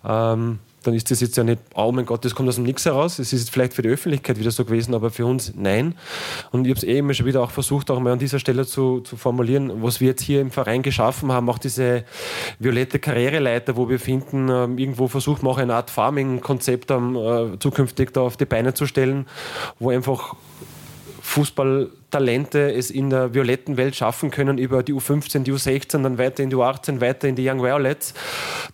Ähm, 0.06 0.58
dann 0.86 0.94
ist 0.94 1.10
das 1.10 1.20
jetzt 1.20 1.36
ja 1.36 1.44
nicht, 1.44 1.60
oh 1.74 1.92
mein 1.92 2.06
Gott, 2.06 2.24
das 2.24 2.34
kommt 2.34 2.48
aus 2.48 2.56
dem 2.56 2.64
Nix 2.64 2.84
heraus. 2.84 3.18
Es 3.18 3.32
ist 3.32 3.50
vielleicht 3.50 3.74
für 3.74 3.82
die 3.82 3.88
Öffentlichkeit 3.88 4.38
wieder 4.38 4.50
so 4.50 4.64
gewesen, 4.64 4.94
aber 4.94 5.10
für 5.10 5.26
uns 5.26 5.52
nein. 5.56 5.94
Und 6.52 6.66
ich 6.66 6.70
habe 6.70 6.78
es 6.78 6.84
eh 6.84 6.98
immer 6.98 7.14
schon 7.14 7.26
wieder 7.26 7.42
auch 7.42 7.50
versucht, 7.50 7.90
auch 7.90 8.00
mal 8.00 8.12
an 8.12 8.18
dieser 8.18 8.38
Stelle 8.38 8.66
zu, 8.66 9.00
zu 9.00 9.16
formulieren, 9.16 9.82
was 9.82 10.00
wir 10.00 10.08
jetzt 10.08 10.22
hier 10.22 10.40
im 10.40 10.50
Verein 10.50 10.82
geschaffen 10.82 11.32
haben, 11.32 11.48
auch 11.48 11.58
diese 11.58 12.04
violette 12.58 12.98
Karriereleiter, 12.98 13.76
wo 13.76 13.88
wir 13.88 13.98
finden, 13.98 14.48
ähm, 14.48 14.78
irgendwo 14.78 15.08
versucht 15.08 15.42
man 15.42 15.52
auch 15.52 15.58
eine 15.58 15.74
Art 15.74 15.90
Farming-Konzept 15.90 16.90
äh, 16.90 17.58
zukünftig 17.58 18.12
da 18.12 18.20
auf 18.22 18.36
die 18.36 18.46
Beine 18.46 18.74
zu 18.74 18.86
stellen, 18.86 19.26
wo 19.78 19.90
einfach 19.90 20.34
Fußball 21.22 21.88
Talente 22.14 22.72
es 22.72 22.92
in 22.92 23.10
der 23.10 23.34
violetten 23.34 23.76
Welt 23.76 23.96
schaffen 23.96 24.30
können, 24.30 24.56
über 24.56 24.84
die 24.84 24.94
U15, 24.94 25.40
die 25.40 25.52
U16, 25.52 26.00
dann 26.00 26.16
weiter 26.16 26.44
in 26.44 26.50
die 26.50 26.54
U18, 26.54 27.00
weiter 27.00 27.26
in 27.26 27.34
die 27.34 27.48
Young 27.48 27.60
Violets, 27.60 28.14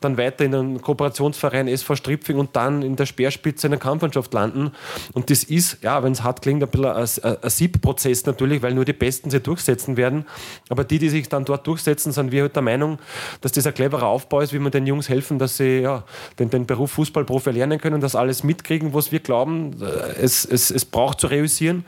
dann 0.03 0.19
weiter 0.19 0.45
in 0.45 0.53
den 0.53 0.83
Kooperationsverein 0.83 1.67
SV 1.67 1.97
Stripfing 1.97 2.37
und 2.37 2.55
dann 2.55 2.83
in 2.83 2.97
der 2.97 3.07
Speerspitze 3.07 3.69
in 3.69 3.71
der 3.71 3.81
Kampfmannschaft 3.81 4.35
landen. 4.35 4.73
Und 5.15 5.31
das 5.31 5.43
ist, 5.43 5.83
ja, 5.83 6.03
wenn 6.03 6.13
es 6.13 6.23
hart 6.23 6.43
klingt, 6.43 6.63
ein 6.63 6.69
bisschen 6.69 7.25
ein, 7.25 7.51
Siebprozess 7.51 8.27
natürlich, 8.27 8.61
weil 8.61 8.75
nur 8.75 8.85
die 8.85 8.93
Besten 8.93 9.31
sie 9.31 9.41
durchsetzen 9.41 9.97
werden. 9.97 10.27
Aber 10.69 10.85
die, 10.85 10.99
die 10.99 11.09
sich 11.09 11.31
dann 11.31 11.47
dort 11.47 11.67
durchsetzen, 11.67 12.13
sind 12.13 12.33
wir 12.33 12.43
halt 12.43 12.57
der 12.57 12.63
Meinung, 12.63 12.99
dass 13.41 13.53
das 13.53 13.67
ein 13.67 13.73
cleverer 13.73 14.07
Aufbau 14.07 14.41
ist, 14.41 14.53
wie 14.53 14.59
man 14.59 14.71
den 14.71 14.87
Jungs 14.87 15.09
helfen, 15.09 15.39
dass 15.39 15.57
sie 15.57 15.79
ja, 15.79 16.05
den, 16.39 16.51
den 16.51 16.67
Beruf 16.67 16.91
Fußballprofi 16.93 17.49
erlernen 17.49 17.81
können, 17.81 18.03
das 18.03 18.15
alles 18.15 18.45
mitkriegen, 18.45 18.93
was 18.93 19.13
wir 19.13 19.21
glauben, 19.21 19.83
es, 20.21 20.45
es, 20.45 20.71
es 20.71 20.85
braucht 20.85 21.21
zu 21.21 21.29
realisieren. 21.29 21.87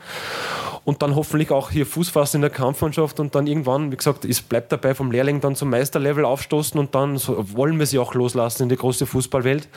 Und 0.85 1.01
dann 1.01 1.15
hoffentlich 1.15 1.49
auch 1.51 1.71
hier 1.71 1.85
Fuß 1.85 2.09
fassen 2.09 2.37
in 2.37 2.41
der 2.41 2.49
Kampfmannschaft 2.49 3.19
und 3.19 3.33
dann 3.35 3.47
irgendwann, 3.47 3.91
wie 3.91 3.95
gesagt, 3.95 4.25
es 4.25 4.41
bleibt 4.41 4.71
dabei 4.71 4.93
vom 4.93 5.11
Lehrling 5.11 5.39
dann 5.39 5.55
zum 5.55 5.69
Meisterlevel 5.69 6.25
aufstoßen 6.25 6.77
und 6.77 6.93
dann 6.93 7.15
wollen 7.25 7.79
wir 7.79 7.85
sie 7.85 7.99
auch 7.99 8.13
loslassen 8.13 8.63
in 8.63 8.69
die 8.69 8.75
große 8.75 9.05
Fußballwelt. 9.05 9.69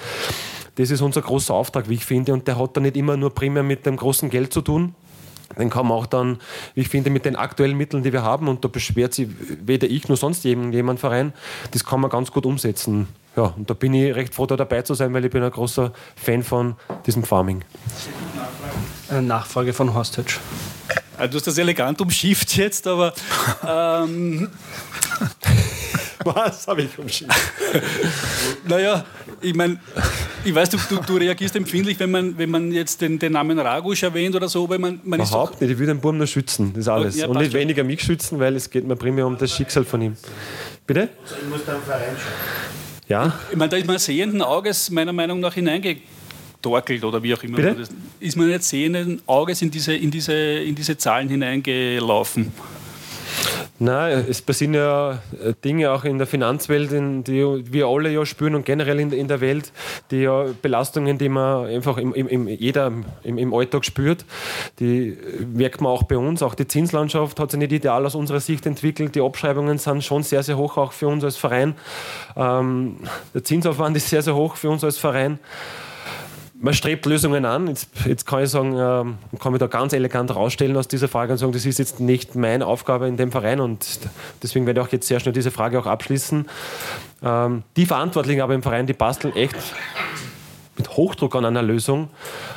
Das 0.75 0.90
ist 0.90 1.03
unser 1.03 1.23
großer 1.23 1.55
Auftrag, 1.55 1.88
wie 1.88 1.95
ich 1.95 2.05
finde, 2.05 2.33
und 2.33 2.49
der 2.49 2.59
hat 2.59 2.77
dann 2.77 2.83
nicht 2.83 2.97
immer 2.97 3.16
nur 3.16 3.35
primär 3.35 3.62
mit 3.62 3.87
dem 3.87 3.97
großen 3.97 4.31
Geld 4.31 4.53
zu 4.53 4.62
tun. 4.62 4.95
Den 5.57 5.71
kann 5.71 5.87
man 5.87 5.97
auch 5.97 6.07
dann, 6.07 6.38
wie 6.75 6.81
ich 6.81 6.88
finde, 6.88 7.09
mit 7.09 7.25
den 7.25 7.37
aktuellen 7.37 7.77
Mitteln, 7.77 8.03
die 8.03 8.12
wir 8.12 8.23
haben, 8.23 8.49
und 8.49 8.64
da 8.64 8.69
beschwert 8.69 9.14
sich 9.14 9.29
weder 9.64 9.88
ich 9.88 10.09
noch 10.09 10.16
sonst 10.16 10.45
jemand 10.45 10.99
Verein, 10.99 11.33
das 11.71 11.85
kann 11.85 12.01
man 12.01 12.11
ganz 12.11 12.33
gut 12.33 12.45
umsetzen. 12.45 13.07
Ja, 13.37 13.55
und 13.57 13.71
da 13.71 13.75
bin 13.75 13.95
ich 13.95 14.14
recht 14.14 14.35
froh, 14.35 14.47
da 14.47 14.57
dabei 14.57 14.83
zu 14.83 14.95
sein, 14.95 15.14
weil 15.14 15.25
ich 15.25 15.31
bin 15.31 15.42
ein 15.42 15.51
großer 15.51 15.92
Fan 16.16 16.42
von 16.42 16.75
diesem 17.07 17.23
Farming. 17.23 17.62
Eine 19.09 19.23
Nachfrage 19.23 19.73
von 19.73 19.95
Horst 19.95 20.19
Hötsch. 20.19 20.40
Also 21.19 21.33
du 21.33 21.37
hast 21.37 21.47
das 21.47 21.59
elegant 21.59 22.01
umschifft 22.01 22.57
jetzt, 22.57 22.87
aber. 22.87 23.13
Ähm, 23.67 24.49
Was 26.25 26.67
habe 26.67 26.83
ich 26.83 26.99
umschifft? 26.99 27.31
naja, 28.69 29.05
ich 29.41 29.55
meine, 29.55 29.79
ich 30.45 30.55
weiß, 30.55 30.71
du, 30.71 30.79
du, 30.89 30.97
du, 31.01 31.17
reagierst 31.17 31.57
empfindlich, 31.57 31.99
wenn 32.01 32.11
man, 32.11 32.37
wenn 32.37 32.51
man 32.51 32.73
jetzt 32.73 33.01
den, 33.01 33.19
den 33.19 33.33
Namen 33.33 33.59
Ragusch 33.59 34.03
erwähnt 34.03 34.35
oder 34.35 34.49
so, 34.49 34.69
weil 34.69 34.79
man, 34.79 35.01
man 35.05 35.21
Überhaupt 35.21 35.61
nicht, 35.61 35.71
ich 35.71 35.79
will 35.79 35.87
den 35.87 36.01
Buben 36.01 36.19
nur 36.19 36.27
schützen, 36.27 36.73
das 36.73 36.83
ist 36.83 36.89
alles. 36.89 37.17
Ja, 37.17 37.29
Und 37.29 37.39
nicht 37.39 37.53
weniger 37.53 37.85
mich 37.85 38.03
schützen, 38.03 38.39
weil 38.41 38.57
es 38.57 38.71
geht 38.71 38.87
mir 38.87 38.97
primär 38.97 39.27
um 39.27 39.39
das 39.39 39.53
Schicksal 39.53 39.85
von 39.85 40.03
ihm. 40.03 40.17
Bitte? 40.87 41.09
Ich 41.25 41.49
muss 41.49 41.65
da 41.65 41.77
im 41.77 41.83
Verein 41.83 42.17
schauen. 42.17 43.09
Ja? 43.09 43.39
Ich 43.51 43.57
meine, 43.57 43.71
da 43.71 43.77
ist 43.77 43.87
man 43.87 43.99
sehenden 43.99 44.43
Auges 44.43 44.91
meiner 44.91 45.13
Meinung 45.13 45.41
nach 45.41 45.55
hineingegangen 45.55 46.16
torkelt 46.62 47.05
oder 47.05 47.23
wie 47.23 47.35
auch 47.35 47.42
immer. 47.42 47.57
Bitte? 47.57 47.85
Ist 48.21 48.37
man 48.37 48.51
jetzt 48.51 48.69
sehenden 48.69 49.23
Auges 49.27 49.62
in 49.62 49.71
diese, 49.71 49.95
in, 49.95 50.11
diese, 50.11 50.35
in 50.35 50.75
diese 50.75 50.97
Zahlen 50.97 51.29
hineingelaufen? 51.29 52.53
Nein, 53.79 54.25
es 54.29 54.40
passieren 54.40 54.73
ja 54.73 55.12
äh, 55.45 55.53
Dinge 55.62 55.90
auch 55.92 56.05
in 56.05 56.16
der 56.16 56.27
Finanzwelt, 56.27 56.90
die 57.27 57.73
wir 57.73 57.87
alle 57.87 58.11
ja 58.11 58.25
spüren 58.25 58.55
und 58.55 58.64
generell 58.64 58.99
in, 59.01 59.29
der 59.29 59.40
Welt, 59.42 59.71
die 60.11 60.23
ja 60.23 60.47
Belastungen, 60.62 61.19
die 61.19 61.29
man 61.29 61.66
einfach 61.66 61.99
im, 61.99 62.14
im, 62.14 62.49
jeder 62.49 62.90
im, 63.23 63.37
im, 63.37 63.53
Alltag 63.53 63.85
spürt, 63.85 64.25
die 64.81 65.19
merkt 65.53 65.83
man 65.83 65.92
auch 65.92 66.05
bei 66.05 66.16
uns. 66.16 66.42
Auch 66.42 66.55
die 66.55 66.66
Zinslandschaft 66.66 67.38
hat 67.38 67.51
sich 67.51 67.59
nicht 67.59 67.73
ideal 67.73 68.07
aus 68.07 68.14
unserer 68.14 68.40
Sicht 68.40 68.64
entwickelt. 68.64 69.14
Die 69.14 69.21
Abschreibungen 69.21 69.77
sind 69.77 70.03
schon 70.03 70.23
sehr, 70.23 70.42
sehr 70.42 70.57
hoch, 70.57 70.79
auch 70.79 70.92
für 70.92 71.09
uns 71.09 71.23
als 71.23 71.37
Verein. 71.37 71.75
Ähm, 72.35 72.97
der 73.35 73.45
Zinsaufwand 73.45 73.95
ist 73.99 74.09
sehr, 74.09 74.23
sehr 74.23 74.35
hoch 74.35 74.57
für 74.57 74.71
uns 74.71 74.85
als 74.85 74.97
Verein 74.97 75.38
man 76.59 76.75
strebt 76.75 77.07
Lösungen 77.07 77.45
an. 77.45 77.69
Jetzt, 77.69 77.88
jetzt 78.07 78.27
kann 78.27 78.42
ich 78.42 78.51
sagen, 78.51 78.75
äh, 78.75 79.38
kann 79.38 79.53
mich 79.53 79.61
da 79.61 79.66
ganz 79.66 79.92
elegant 79.92 80.35
rausstellen 80.35 80.77
aus 80.77 80.88
dieser 80.88 81.09
Frage 81.09 81.33
und 81.33 81.38
sagen, 81.38 81.53
das 81.53 81.66
ist 81.66 81.79
jetzt 81.79 82.01
nicht 82.01 82.35
meine 82.35 82.66
Aufgabe 82.66 83.09
in 83.09 83.16
dem 83.16 83.31
Verein 83.31 83.61
und 83.61 83.87
deswegen 84.42 84.66
werde 84.66 84.81
ich 84.81 84.87
auch 84.87 84.92
jetzt 84.92 85.07
sehr 85.07 85.21
schnell 85.21 85.33
diese 85.33 85.51
Frage 85.51 85.79
auch 85.79 85.87
abschließen. 85.87 86.47
Ähm, 87.23 87.62
die 87.77 87.87
Verantwortlichen 87.87 88.40
aber 88.40 88.55
im 88.55 88.62
Verein, 88.62 88.87
die 88.87 88.95
basteln 88.95 89.35
echt 89.35 89.57
mit 90.77 90.97
Hochdruck 90.97 91.35
an 91.37 91.45
einer 91.45 91.62
Lösung, 91.62 92.09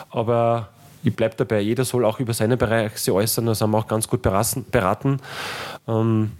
aber 0.10 0.70
ich 1.04 1.16
bleibe 1.16 1.36
dabei, 1.36 1.62
jeder 1.62 1.86
soll 1.86 2.04
auch 2.04 2.20
über 2.20 2.34
seinen 2.34 2.58
Bereich 2.58 2.98
sich 2.98 3.14
äußern, 3.14 3.46
da 3.46 3.56
sind 3.56 3.72
wir 3.72 3.78
auch 3.78 3.88
ganz 3.88 4.08
gut 4.08 4.22
beraten. 4.22 5.20
Ähm, 5.88 6.32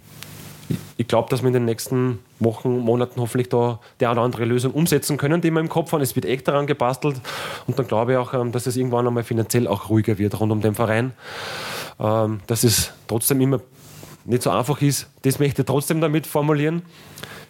ich 0.96 1.08
glaube, 1.08 1.28
dass 1.30 1.42
wir 1.42 1.48
in 1.48 1.54
den 1.54 1.64
nächsten 1.64 2.20
Wochen, 2.40 2.78
Monaten 2.78 3.20
hoffentlich 3.20 3.48
da 3.48 3.80
die 4.00 4.06
eine 4.06 4.14
oder 4.14 4.22
andere 4.22 4.44
Lösung 4.44 4.72
umsetzen 4.72 5.16
können, 5.16 5.40
die 5.40 5.50
wir 5.50 5.60
im 5.60 5.68
Kopf 5.68 5.92
haben. 5.92 6.00
Es 6.00 6.16
wird 6.16 6.26
echt 6.26 6.48
daran 6.48 6.66
gebastelt 6.66 7.20
und 7.66 7.78
dann 7.78 7.86
glaube 7.86 8.12
ich 8.12 8.18
auch, 8.18 8.34
ähm, 8.34 8.52
dass 8.52 8.66
es 8.66 8.76
irgendwann 8.76 9.06
einmal 9.06 9.24
finanziell 9.24 9.68
auch 9.68 9.88
ruhiger 9.88 10.18
wird 10.18 10.38
rund 10.40 10.52
um 10.52 10.60
den 10.60 10.74
Verein. 10.74 11.12
Ähm, 11.98 12.40
dass 12.46 12.64
es 12.64 12.92
trotzdem 13.06 13.40
immer 13.40 13.60
nicht 14.24 14.42
so 14.42 14.50
einfach 14.50 14.80
ist, 14.82 15.08
das 15.22 15.38
möchte 15.38 15.62
ich 15.62 15.66
trotzdem 15.66 16.00
damit 16.00 16.26
formulieren 16.26 16.82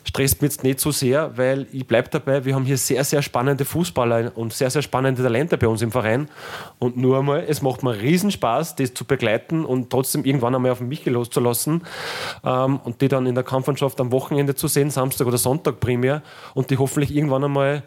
stresst 0.05 0.43
mich 0.43 0.51
jetzt 0.53 0.65
nicht 0.65 0.81
so 0.81 0.91
sehr, 0.91 1.37
weil 1.37 1.67
ich 1.73 1.87
bleibe 1.87 2.09
dabei, 2.11 2.45
wir 2.45 2.55
haben 2.55 2.65
hier 2.65 2.79
sehr, 2.79 3.05
sehr 3.05 3.23
spannende 3.23 3.65
Fußballer 3.65 4.33
und 4.37 4.53
sehr, 4.53 4.71
sehr 4.71 4.83
spannende 4.83 5.23
Talente 5.23 5.59
bei 5.59 5.69
uns 5.69 5.83
im 5.83 5.91
Verein. 5.91 6.29
Und 6.79 6.97
nur 6.97 7.19
einmal, 7.19 7.45
es 7.47 7.63
macht 7.63 7.83
mir 7.83 8.01
riesen 8.01 8.31
Spaß, 8.31 8.77
das 8.77 8.95
zu 8.95 9.05
begleiten 9.05 9.65
und 9.65 9.91
trotzdem 9.91 10.25
irgendwann 10.25 10.55
einmal 10.55 10.73
auf 10.73 10.81
mich 10.81 11.05
loszulassen 11.07 11.83
ähm, 12.45 12.81
und 12.85 13.01
die 13.01 13.09
dann 13.09 13.27
in 13.27 13.35
der 13.35 13.45
Kampfmannschaft 13.45 14.01
am 14.01 14.13
Wochenende 14.13 14.55
zu 14.55 14.69
sehen, 14.69 14.91
Samstag 14.91 15.27
oder 15.27 15.39
Sonntag 15.39 15.81
primär 15.81 16.23
und 16.55 16.71
die 16.71 16.79
hoffentlich 16.79 17.15
irgendwann 17.15 17.45
einmal 17.45 17.83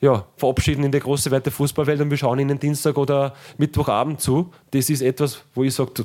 ja, 0.00 0.26
verabschieden 0.36 0.84
in 0.84 0.92
die 0.92 1.00
große 1.00 1.30
weite 1.30 1.50
Fußballwelt 1.50 2.00
und 2.00 2.10
wir 2.10 2.16
schauen 2.18 2.38
ihnen 2.38 2.58
Dienstag 2.58 2.98
oder 2.98 3.34
Mittwochabend 3.56 4.20
zu. 4.20 4.50
Das 4.70 4.90
ist 4.90 5.00
etwas, 5.00 5.42
wo 5.54 5.64
ich 5.64 5.74
sage, 5.74 6.04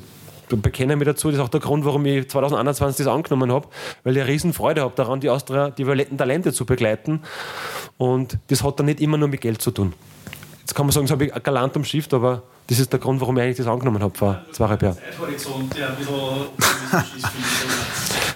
bekenne 0.56 0.96
mich 0.96 1.06
dazu. 1.06 1.28
Das 1.28 1.38
ist 1.38 1.44
auch 1.44 1.48
der 1.48 1.60
Grund, 1.60 1.84
warum 1.84 2.04
ich 2.06 2.28
2021 2.28 3.04
das 3.04 3.12
angenommen 3.12 3.52
habe, 3.52 3.68
weil 4.04 4.16
ich 4.16 4.22
eine 4.22 4.30
riesen 4.30 4.52
Freude 4.52 4.82
habe 4.82 4.94
daran, 4.94 5.20
die 5.20 5.30
Austria, 5.30 5.70
die 5.70 5.86
violetten 5.86 6.18
Talente 6.18 6.52
zu 6.52 6.66
begleiten. 6.66 7.22
Und 7.98 8.38
das 8.48 8.62
hat 8.62 8.78
dann 8.78 8.86
nicht 8.86 9.00
immer 9.00 9.16
nur 9.16 9.28
mit 9.28 9.40
Geld 9.40 9.62
zu 9.62 9.70
tun. 9.70 9.94
Jetzt 10.60 10.74
kann 10.74 10.86
man 10.86 10.92
sagen, 10.92 11.06
das 11.06 11.12
habe 11.12 11.26
ich 11.26 11.42
galant 11.42 11.76
umschifft, 11.76 12.14
aber 12.14 12.42
das 12.68 12.78
ist 12.78 12.92
der 12.92 13.00
Grund, 13.00 13.20
warum 13.20 13.36
ich 13.38 13.42
eigentlich 13.42 13.56
das 13.56 13.66
angenommen 13.66 14.02
habe 14.02 14.16
vor 14.16 14.40
zweieinhalb 14.52 14.82
Jahren. 14.82 14.98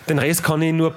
Den 0.08 0.18
Rest 0.18 0.42
kann 0.42 0.60
ich 0.60 0.72
nur 0.72 0.94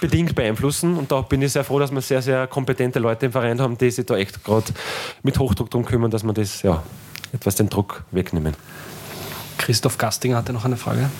bedingt 0.00 0.34
beeinflussen 0.34 0.96
und 0.96 1.12
da 1.12 1.20
bin 1.20 1.42
ich 1.42 1.52
sehr 1.52 1.64
froh, 1.64 1.78
dass 1.78 1.90
wir 1.90 2.00
sehr, 2.00 2.22
sehr 2.22 2.46
kompetente 2.46 2.98
Leute 2.98 3.26
im 3.26 3.32
Verein 3.32 3.60
haben, 3.60 3.76
die 3.76 3.90
sich 3.90 4.06
da 4.06 4.16
echt 4.16 4.42
gerade 4.44 4.72
mit 5.22 5.38
Hochdruck 5.38 5.70
darum 5.70 5.84
kümmern, 5.84 6.10
dass 6.10 6.24
wir 6.24 6.32
das 6.32 6.62
ja, 6.62 6.82
etwas 7.32 7.56
den 7.56 7.68
Druck 7.68 8.04
wegnehmen. 8.10 8.54
Christoph 9.60 9.98
Gastinger 9.98 10.36
hatte 10.36 10.52
noch 10.52 10.64
eine 10.64 10.76
Frage. 10.76 11.10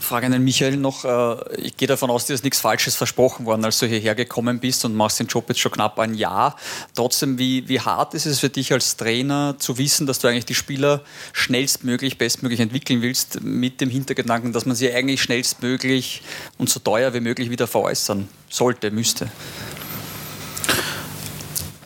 Frage 0.00 0.26
an 0.26 0.32
den 0.32 0.44
Michael 0.44 0.76
noch. 0.76 1.04
Äh, 1.04 1.56
ich 1.56 1.76
gehe 1.76 1.88
davon 1.88 2.10
aus, 2.10 2.26
dir 2.26 2.34
ist 2.34 2.44
nichts 2.44 2.60
Falsches 2.60 2.94
versprochen 2.94 3.46
worden, 3.46 3.64
als 3.64 3.78
du 3.78 3.86
hierher 3.86 4.14
gekommen 4.14 4.60
bist 4.60 4.84
und 4.84 4.94
machst 4.94 5.18
den 5.18 5.28
Job 5.28 5.46
jetzt 5.48 5.60
schon 5.60 5.72
knapp 5.72 5.98
ein 5.98 6.14
Jahr. 6.14 6.56
Trotzdem, 6.94 7.38
wie, 7.38 7.68
wie 7.68 7.80
hart 7.80 8.14
ist 8.14 8.26
es 8.26 8.40
für 8.40 8.50
dich 8.50 8.72
als 8.72 8.96
Trainer 8.96 9.54
zu 9.58 9.78
wissen, 9.78 10.06
dass 10.06 10.18
du 10.18 10.28
eigentlich 10.28 10.46
die 10.46 10.54
Spieler 10.54 11.00
schnellstmöglich, 11.32 12.18
bestmöglich 12.18 12.60
entwickeln 12.60 13.02
willst, 13.02 13.40
mit 13.42 13.80
dem 13.80 13.88
Hintergedanken, 13.88 14.52
dass 14.52 14.66
man 14.66 14.76
sie 14.76 14.92
eigentlich 14.92 15.22
schnellstmöglich 15.22 16.22
und 16.58 16.68
so 16.68 16.80
teuer 16.80 17.14
wie 17.14 17.20
möglich 17.20 17.50
wieder 17.50 17.66
veräußern 17.66 18.28
sollte, 18.50 18.90
müsste? 18.90 19.30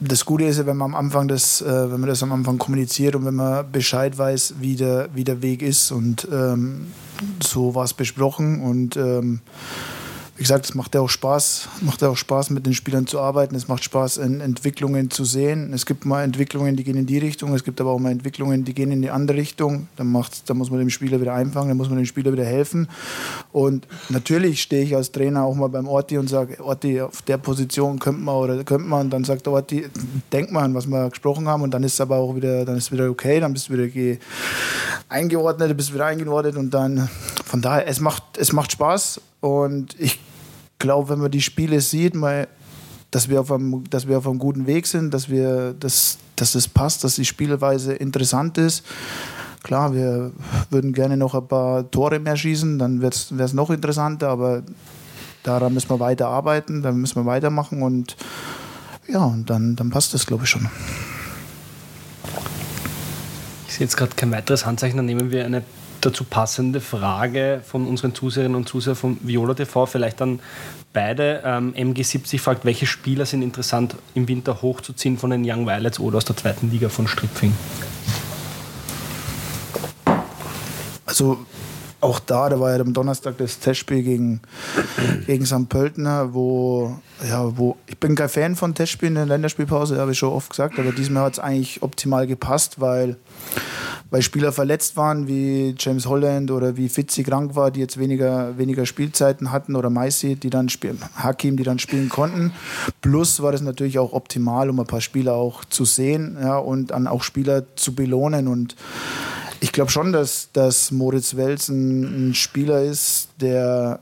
Das 0.08 0.24
Gute 0.24 0.44
ist 0.44 0.58
ja, 0.58 0.66
wenn 0.66 0.76
man 0.76 0.92
am 0.92 0.94
Anfang 0.94 1.28
das, 1.28 1.60
äh, 1.60 1.90
wenn 1.90 2.00
man 2.00 2.08
das 2.08 2.22
am 2.22 2.32
Anfang 2.32 2.58
kommuniziert 2.58 3.16
und 3.16 3.24
wenn 3.24 3.34
man 3.34 3.70
Bescheid 3.70 4.16
weiß, 4.16 4.54
wie 4.60 4.76
der, 4.76 5.08
wie 5.14 5.24
der 5.24 5.42
Weg 5.42 5.62
ist. 5.62 5.90
Und 5.90 6.28
ähm, 6.32 6.88
so 7.42 7.74
war 7.74 7.84
es 7.84 7.94
besprochen. 7.94 8.62
Und 8.62 8.96
ähm, 8.96 9.40
wie 10.36 10.42
gesagt, 10.42 10.64
es 10.64 10.74
macht 10.74 10.94
ja 10.96 11.00
auch 11.00 11.08
Spaß, 11.08 11.68
macht 11.82 12.02
ja 12.02 12.08
auch 12.08 12.16
Spaß, 12.16 12.50
mit 12.50 12.66
den 12.66 12.74
Spielern 12.74 13.06
zu 13.06 13.20
arbeiten. 13.20 13.54
Es 13.54 13.68
macht 13.68 13.84
Spaß, 13.84 14.18
Entwicklungen 14.18 15.08
zu 15.10 15.24
sehen. 15.24 15.72
Es 15.72 15.86
gibt 15.86 16.04
mal 16.06 16.24
Entwicklungen, 16.24 16.74
die 16.74 16.82
gehen 16.82 16.96
in 16.96 17.06
die 17.06 17.18
Richtung, 17.18 17.54
es 17.54 17.62
gibt 17.62 17.80
aber 17.80 17.92
auch 17.92 18.00
mal 18.00 18.10
Entwicklungen, 18.10 18.64
die 18.64 18.74
gehen 18.74 18.90
in 18.90 19.00
die 19.00 19.10
andere 19.10 19.38
Richtung. 19.38 19.86
Dann, 19.94 20.08
macht's, 20.10 20.42
dann 20.44 20.56
muss 20.56 20.70
man 20.70 20.80
dem 20.80 20.90
Spieler 20.90 21.20
wieder 21.20 21.34
einfangen, 21.34 21.68
dann 21.68 21.76
muss 21.76 21.88
man 21.88 21.98
dem 21.98 22.06
Spieler 22.06 22.32
wieder 22.32 22.44
helfen. 22.44 22.88
Und 23.52 23.86
natürlich 24.08 24.60
stehe 24.60 24.82
ich 24.82 24.96
als 24.96 25.12
Trainer 25.12 25.44
auch 25.44 25.54
mal 25.54 25.68
beim 25.68 25.86
Orti 25.86 26.18
und 26.18 26.28
sage, 26.28 26.62
Orti, 26.64 27.00
auf 27.00 27.22
der 27.22 27.38
Position 27.38 28.00
könnte 28.00 28.20
man 28.20 28.34
oder 28.34 28.64
könnte 28.64 28.88
man. 28.88 29.02
Und 29.02 29.10
dann 29.10 29.22
sagt 29.22 29.46
der 29.46 29.52
Orti, 29.52 29.86
denk 30.32 30.50
mal 30.50 30.64
an, 30.64 30.74
was 30.74 30.88
wir 30.88 31.10
gesprochen 31.10 31.46
haben. 31.46 31.62
Und 31.62 31.72
dann 31.72 31.84
ist 31.84 31.94
es 31.94 32.00
aber 32.00 32.16
auch 32.16 32.34
wieder, 32.34 32.64
dann 32.64 32.76
ist 32.76 32.90
wieder 32.90 33.08
okay, 33.08 33.38
dann 33.38 33.52
bist 33.52 33.68
du 33.68 33.74
wieder 33.74 34.18
eingeordnet, 35.08 35.76
bist 35.76 35.94
wieder 35.94 36.06
eingeordnet 36.06 36.56
und 36.56 36.74
dann, 36.74 37.08
von 37.54 37.62
daher, 37.62 37.86
es 37.86 38.00
macht, 38.00 38.36
es 38.36 38.52
macht 38.52 38.72
Spaß 38.72 39.20
und 39.40 39.94
ich 40.00 40.18
glaube, 40.80 41.10
wenn 41.10 41.20
man 41.20 41.30
die 41.30 41.40
Spiele 41.40 41.80
sieht, 41.80 42.16
mal 42.16 42.48
dass 43.12 43.28
wir, 43.28 43.40
auf 43.40 43.52
einem, 43.52 43.88
dass 43.90 44.08
wir 44.08 44.18
auf 44.18 44.26
einem 44.26 44.40
guten 44.40 44.66
Weg 44.66 44.88
sind, 44.88 45.14
dass, 45.14 45.28
wir, 45.28 45.72
dass, 45.74 46.18
dass 46.34 46.56
es 46.56 46.66
passt, 46.66 47.04
dass 47.04 47.14
die 47.14 47.24
Spielweise 47.24 47.94
interessant 47.94 48.58
ist. 48.58 48.84
Klar, 49.62 49.94
wir 49.94 50.32
würden 50.70 50.92
gerne 50.92 51.16
noch 51.16 51.36
ein 51.36 51.46
paar 51.46 51.88
Tore 51.92 52.18
mehr 52.18 52.36
schießen, 52.36 52.76
dann 52.80 53.00
wäre 53.00 53.12
es 53.12 53.52
noch 53.52 53.70
interessanter, 53.70 54.30
aber 54.30 54.64
daran 55.44 55.74
müssen 55.74 55.90
wir 55.90 56.00
weiter 56.00 56.26
arbeiten, 56.26 56.82
dann 56.82 56.96
müssen 56.96 57.22
wir 57.22 57.26
weitermachen 57.26 57.82
und 57.82 58.16
ja, 59.06 59.22
und 59.22 59.48
dann, 59.48 59.76
dann 59.76 59.90
passt 59.90 60.12
das, 60.12 60.26
glaube 60.26 60.42
ich, 60.42 60.50
schon. 60.50 60.68
Ich 63.68 63.74
sehe 63.74 63.86
jetzt 63.86 63.96
gerade 63.96 64.16
kein 64.16 64.32
weiteres 64.32 64.66
Handzeichen, 64.66 64.96
dann 64.96 65.06
nehmen 65.06 65.30
wir 65.30 65.44
eine 65.44 65.62
dazu 66.04 66.24
passende 66.24 66.80
Frage 66.80 67.60
von 67.64 67.86
unseren 67.86 68.14
Zuseherinnen 68.14 68.56
und 68.56 68.68
Zusehern 68.68 68.96
von 68.96 69.18
Viola 69.22 69.54
TV, 69.54 69.86
vielleicht 69.86 70.20
dann 70.20 70.40
beide. 70.92 71.42
Ähm, 71.44 71.74
MG70 71.74 72.38
fragt, 72.40 72.64
welche 72.64 72.86
Spieler 72.86 73.26
sind 73.26 73.42
interessant 73.42 73.96
im 74.14 74.28
Winter 74.28 74.62
hochzuziehen 74.62 75.18
von 75.18 75.30
den 75.30 75.42
Young 75.44 75.66
Violets 75.66 76.00
oder 76.00 76.18
aus 76.18 76.24
der 76.24 76.36
zweiten 76.36 76.70
Liga 76.70 76.88
von 76.88 77.06
Stripfing? 77.06 77.52
Also 81.06 81.38
auch 82.04 82.20
da, 82.20 82.50
da 82.50 82.60
war 82.60 82.74
ja 82.74 82.80
am 82.80 82.92
Donnerstag 82.92 83.38
das 83.38 83.58
Testspiel 83.60 84.02
gegen, 84.02 84.40
gegen 85.26 85.46
St. 85.46 85.68
Pöltener, 85.68 86.34
wo, 86.34 86.98
ja, 87.26 87.56
wo, 87.56 87.76
ich 87.86 87.98
bin 87.98 88.14
kein 88.14 88.28
Fan 88.28 88.56
von 88.56 88.74
Testspielen 88.74 89.14
in 89.14 89.20
der 89.20 89.26
Länderspielpause, 89.26 89.98
habe 89.98 90.12
ich 90.12 90.18
schon 90.18 90.32
oft 90.32 90.50
gesagt, 90.50 90.78
aber 90.78 90.92
diesmal 90.92 91.24
hat 91.24 91.34
es 91.34 91.38
eigentlich 91.38 91.82
optimal 91.82 92.26
gepasst, 92.26 92.80
weil, 92.80 93.16
weil 94.10 94.22
Spieler 94.22 94.52
verletzt 94.52 94.96
waren, 94.96 95.26
wie 95.26 95.74
James 95.78 96.06
Holland 96.06 96.50
oder 96.50 96.76
wie 96.76 96.88
Fitzi 96.88 97.22
krank 97.22 97.56
war, 97.56 97.70
die 97.70 97.80
jetzt 97.80 97.98
weniger, 97.98 98.56
weniger 98.58 98.86
Spielzeiten 98.86 99.50
hatten 99.50 99.76
oder 99.76 99.90
Maisi, 99.90 100.36
die 100.36 100.50
dann 100.50 100.68
spielen, 100.68 100.98
Hakim, 101.16 101.56
die 101.56 101.64
dann 101.64 101.78
spielen 101.78 102.08
konnten. 102.08 102.52
Plus 103.00 103.42
war 103.42 103.52
das 103.52 103.60
natürlich 103.60 103.98
auch 103.98 104.12
optimal, 104.12 104.70
um 104.70 104.80
ein 104.80 104.86
paar 104.86 105.00
Spieler 105.00 105.34
auch 105.34 105.64
zu 105.64 105.84
sehen 105.84 106.36
ja, 106.40 106.58
und 106.58 106.90
dann 106.90 107.06
auch 107.06 107.22
Spieler 107.22 107.64
zu 107.76 107.94
belohnen 107.94 108.48
und 108.48 108.76
ich 109.64 109.72
glaube 109.72 109.90
schon, 109.90 110.12
dass, 110.12 110.50
dass 110.52 110.90
Moritz 110.90 111.36
Wels 111.36 111.70
ein, 111.70 112.28
ein, 112.28 112.34
Spieler 112.34 112.82
ist, 112.82 113.30
der, 113.40 114.00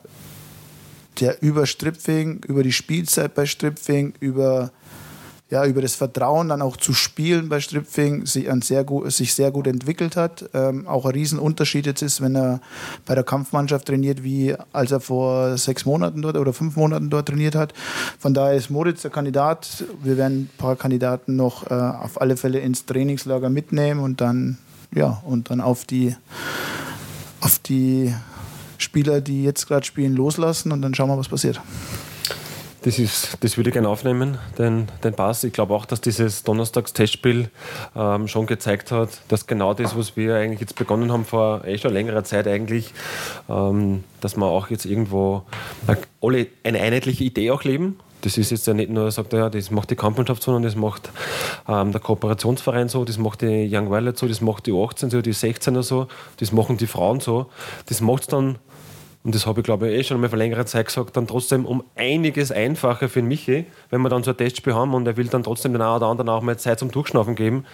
der 1.20 1.40
über 1.40 1.66
Stripfing, 1.66 2.40
über 2.48 2.64
die 2.64 2.72
Spielzeit 2.72 3.34
bei 3.34 3.46
Stripfing, 3.46 4.14
über, 4.18 4.72
ja, 5.52 5.66
über 5.66 5.82
das 5.82 5.94
Vertrauen 5.94 6.48
dann 6.48 6.62
auch 6.62 6.78
zu 6.78 6.94
spielen 6.94 7.50
bei 7.50 7.60
Stripfing 7.60 8.24
sich, 8.24 8.48
sehr 8.62 8.84
gut, 8.84 9.12
sich 9.12 9.34
sehr 9.34 9.50
gut 9.50 9.66
entwickelt 9.66 10.16
hat. 10.16 10.48
Ähm, 10.54 10.88
auch 10.88 11.04
ein 11.04 11.12
Riesenunterschied 11.12 11.84
jetzt 11.84 12.00
ist, 12.00 12.22
wenn 12.22 12.34
er 12.34 12.62
bei 13.04 13.14
der 13.14 13.22
Kampfmannschaft 13.22 13.86
trainiert, 13.86 14.24
wie 14.24 14.56
als 14.72 14.92
er 14.92 15.00
vor 15.00 15.58
sechs 15.58 15.84
Monaten 15.84 16.22
dort 16.22 16.38
oder 16.38 16.54
fünf 16.54 16.76
Monaten 16.76 17.10
dort 17.10 17.28
trainiert 17.28 17.54
hat. 17.54 17.74
Von 18.18 18.32
daher 18.32 18.54
ist 18.54 18.70
Moritz 18.70 19.02
der 19.02 19.10
Kandidat. 19.10 19.84
Wir 20.02 20.16
werden 20.16 20.44
ein 20.44 20.50
paar 20.56 20.74
Kandidaten 20.74 21.36
noch 21.36 21.70
äh, 21.70 21.74
auf 21.74 22.18
alle 22.18 22.38
Fälle 22.38 22.60
ins 22.60 22.86
Trainingslager 22.86 23.50
mitnehmen 23.50 24.00
und 24.00 24.22
dann 24.22 24.56
ja, 24.94 25.22
und 25.26 25.50
dann 25.50 25.60
auf 25.60 25.84
die, 25.84 26.16
auf 27.42 27.58
die 27.58 28.14
Spieler, 28.78 29.20
die 29.20 29.44
jetzt 29.44 29.68
gerade 29.68 29.84
spielen, 29.84 30.14
loslassen 30.14 30.72
und 30.72 30.80
dann 30.80 30.94
schauen 30.94 31.10
wir, 31.10 31.18
was 31.18 31.28
passiert. 31.28 31.60
Das, 32.82 32.98
ist, 32.98 33.38
das 33.40 33.56
würde 33.56 33.70
ich 33.70 33.74
gerne 33.74 33.88
aufnehmen, 33.88 34.38
den, 34.58 34.88
den 35.04 35.14
Pass. 35.14 35.44
Ich 35.44 35.52
glaube 35.52 35.72
auch, 35.74 35.86
dass 35.86 36.00
dieses 36.00 36.42
Donnerstags-Testspiel 36.42 37.48
ähm, 37.94 38.28
schon 38.28 38.46
gezeigt 38.46 38.90
hat, 38.90 39.10
dass 39.28 39.46
genau 39.46 39.72
das, 39.72 39.96
was 39.96 40.16
wir 40.16 40.36
eigentlich 40.36 40.60
jetzt 40.60 40.74
begonnen 40.74 41.12
haben 41.12 41.24
vor 41.24 41.64
eh 41.64 41.78
schon 41.78 41.92
längerer 41.92 42.24
Zeit 42.24 42.48
eigentlich, 42.48 42.92
ähm, 43.48 44.02
dass 44.20 44.36
wir 44.36 44.46
auch 44.46 44.68
jetzt 44.70 44.84
irgendwo 44.84 45.44
alle 46.20 46.48
eine 46.64 46.80
einheitliche 46.80 47.24
Idee 47.24 47.52
auch 47.52 47.62
leben 47.62 47.98
das 48.22 48.38
ist 48.38 48.50
jetzt 48.50 48.66
ja 48.66 48.74
nicht 48.74 48.90
nur, 48.90 49.10
sagt 49.10 49.32
er, 49.32 49.38
ja, 49.40 49.50
das 49.50 49.70
macht 49.70 49.90
die 49.90 49.96
Kampfmannschaft 49.96 50.42
so, 50.42 50.52
sondern 50.52 50.62
das 50.62 50.76
macht 50.76 51.10
ähm, 51.68 51.92
der 51.92 52.00
Kooperationsverein 52.00 52.88
so, 52.88 53.04
das 53.04 53.18
macht 53.18 53.42
die 53.42 53.68
Young 53.70 53.90
Violet 53.90 54.16
so, 54.16 54.26
das 54.26 54.40
macht 54.40 54.66
die 54.66 54.72
18 54.72 55.10
so, 55.10 55.20
die 55.20 55.34
16er 55.34 55.82
so, 55.82 56.06
das 56.38 56.52
machen 56.52 56.76
die 56.76 56.86
Frauen 56.86 57.20
so. 57.20 57.46
Das 57.86 58.00
macht 58.00 58.22
es 58.22 58.28
dann, 58.28 58.58
und 59.24 59.34
das 59.34 59.46
habe 59.46 59.60
ich 59.60 59.64
glaube 59.64 59.88
ich 59.88 59.98
eh 59.98 60.04
schon 60.04 60.20
mal 60.20 60.28
vor 60.28 60.38
längerer 60.38 60.66
Zeit 60.66 60.86
gesagt, 60.86 61.16
dann 61.16 61.26
trotzdem 61.26 61.64
um 61.64 61.84
einiges 61.94 62.50
einfacher 62.50 63.08
für 63.08 63.22
Michi, 63.22 63.66
wenn 63.90 64.00
wir 64.02 64.08
dann 64.08 64.24
so 64.24 64.32
ein 64.32 64.36
Testspiel 64.36 64.74
haben 64.74 64.94
und 64.94 65.06
er 65.06 65.16
will 65.16 65.28
dann 65.28 65.44
trotzdem 65.44 65.72
den 65.72 65.82
einen 65.82 65.96
oder 65.96 66.06
anderen 66.06 66.28
auch 66.28 66.42
mal 66.42 66.58
Zeit 66.58 66.80
zum 66.80 66.90
Durchschnaufen 66.90 67.34
geben, 67.34 67.64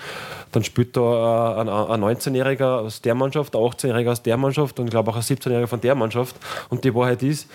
dann 0.52 0.62
spielt 0.62 0.96
da 0.96 1.56
ein, 1.56 1.68
ein 1.68 2.04
19-Jähriger 2.04 2.80
aus 2.80 3.00
der 3.00 3.14
Mannschaft, 3.14 3.56
ein 3.56 3.62
18-Jähriger 3.62 4.12
aus 4.12 4.22
der 4.22 4.36
Mannschaft 4.36 4.78
und 4.78 4.86
ich 4.86 4.90
glaube 4.90 5.10
auch 5.10 5.16
ein 5.16 5.22
17-Jähriger 5.22 5.66
von 5.66 5.80
der 5.80 5.94
Mannschaft. 5.94 6.36
Und 6.68 6.84
die 6.84 6.94
Wahrheit 6.94 7.22
ist, 7.22 7.48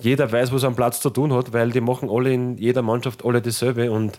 jeder 0.00 0.30
weiß, 0.30 0.52
was 0.52 0.62
er 0.62 0.68
am 0.68 0.76
Platz 0.76 1.00
zu 1.00 1.10
tun 1.10 1.32
hat, 1.32 1.52
weil 1.52 1.70
die 1.70 1.80
machen 1.80 2.08
alle 2.08 2.32
in 2.32 2.56
jeder 2.56 2.82
Mannschaft 2.82 3.24
alle 3.24 3.42
dasselbe. 3.42 3.90
Und 3.90 4.18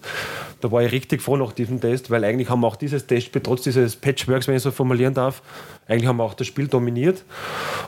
da 0.60 0.72
war 0.72 0.84
ich 0.84 0.92
richtig 0.92 1.22
froh 1.22 1.38
nach 1.38 1.54
diesem 1.54 1.80
Test, 1.80 2.12
weil 2.12 2.24
eigentlich 2.26 2.50
haben 2.50 2.62
wir 2.62 2.68
auch 2.68 2.76
dieses 2.76 3.08
Testspiel, 3.08 3.42
trotz 3.42 3.62
dieses 3.62 3.96
Patchworks, 3.96 4.48
wenn 4.48 4.56
ich 4.56 4.64
so 4.64 4.72
formulieren 4.72 5.14
darf, 5.14 5.42
eigentlich 5.88 6.08
haben 6.08 6.18
wir 6.18 6.24
auch 6.24 6.34
das 6.34 6.48
Spiel 6.48 6.68
dominiert. 6.68 7.24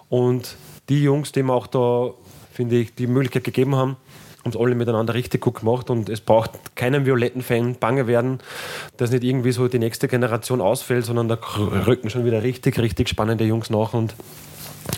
Und 0.07 0.55
die 0.89 1.03
Jungs, 1.03 1.31
die 1.31 1.43
mir 1.43 1.53
auch 1.53 1.67
da, 1.67 2.11
finde 2.53 2.77
ich, 2.77 2.95
die 2.95 3.07
Möglichkeit 3.07 3.43
gegeben 3.43 3.75
haben, 3.75 3.97
haben 4.43 4.51
es 4.51 4.57
alle 4.57 4.75
miteinander 4.75 5.13
richtig 5.13 5.41
gut 5.41 5.59
gemacht 5.59 5.89
und 5.89 6.09
es 6.09 6.19
braucht 6.19 6.75
keinen 6.75 7.05
violetten 7.05 7.43
Fan 7.43 7.75
bange 7.75 8.07
werden, 8.07 8.39
dass 8.97 9.11
nicht 9.11 9.23
irgendwie 9.23 9.51
so 9.51 9.67
die 9.67 9.79
nächste 9.79 10.07
Generation 10.07 10.61
ausfällt, 10.61 11.05
sondern 11.05 11.27
da 11.27 11.37
rücken 11.57 12.09
schon 12.09 12.25
wieder 12.25 12.41
richtig, 12.41 12.79
richtig 12.79 13.09
spannende 13.09 13.43
Jungs 13.43 13.69
nach 13.69 13.93
und 13.93 14.15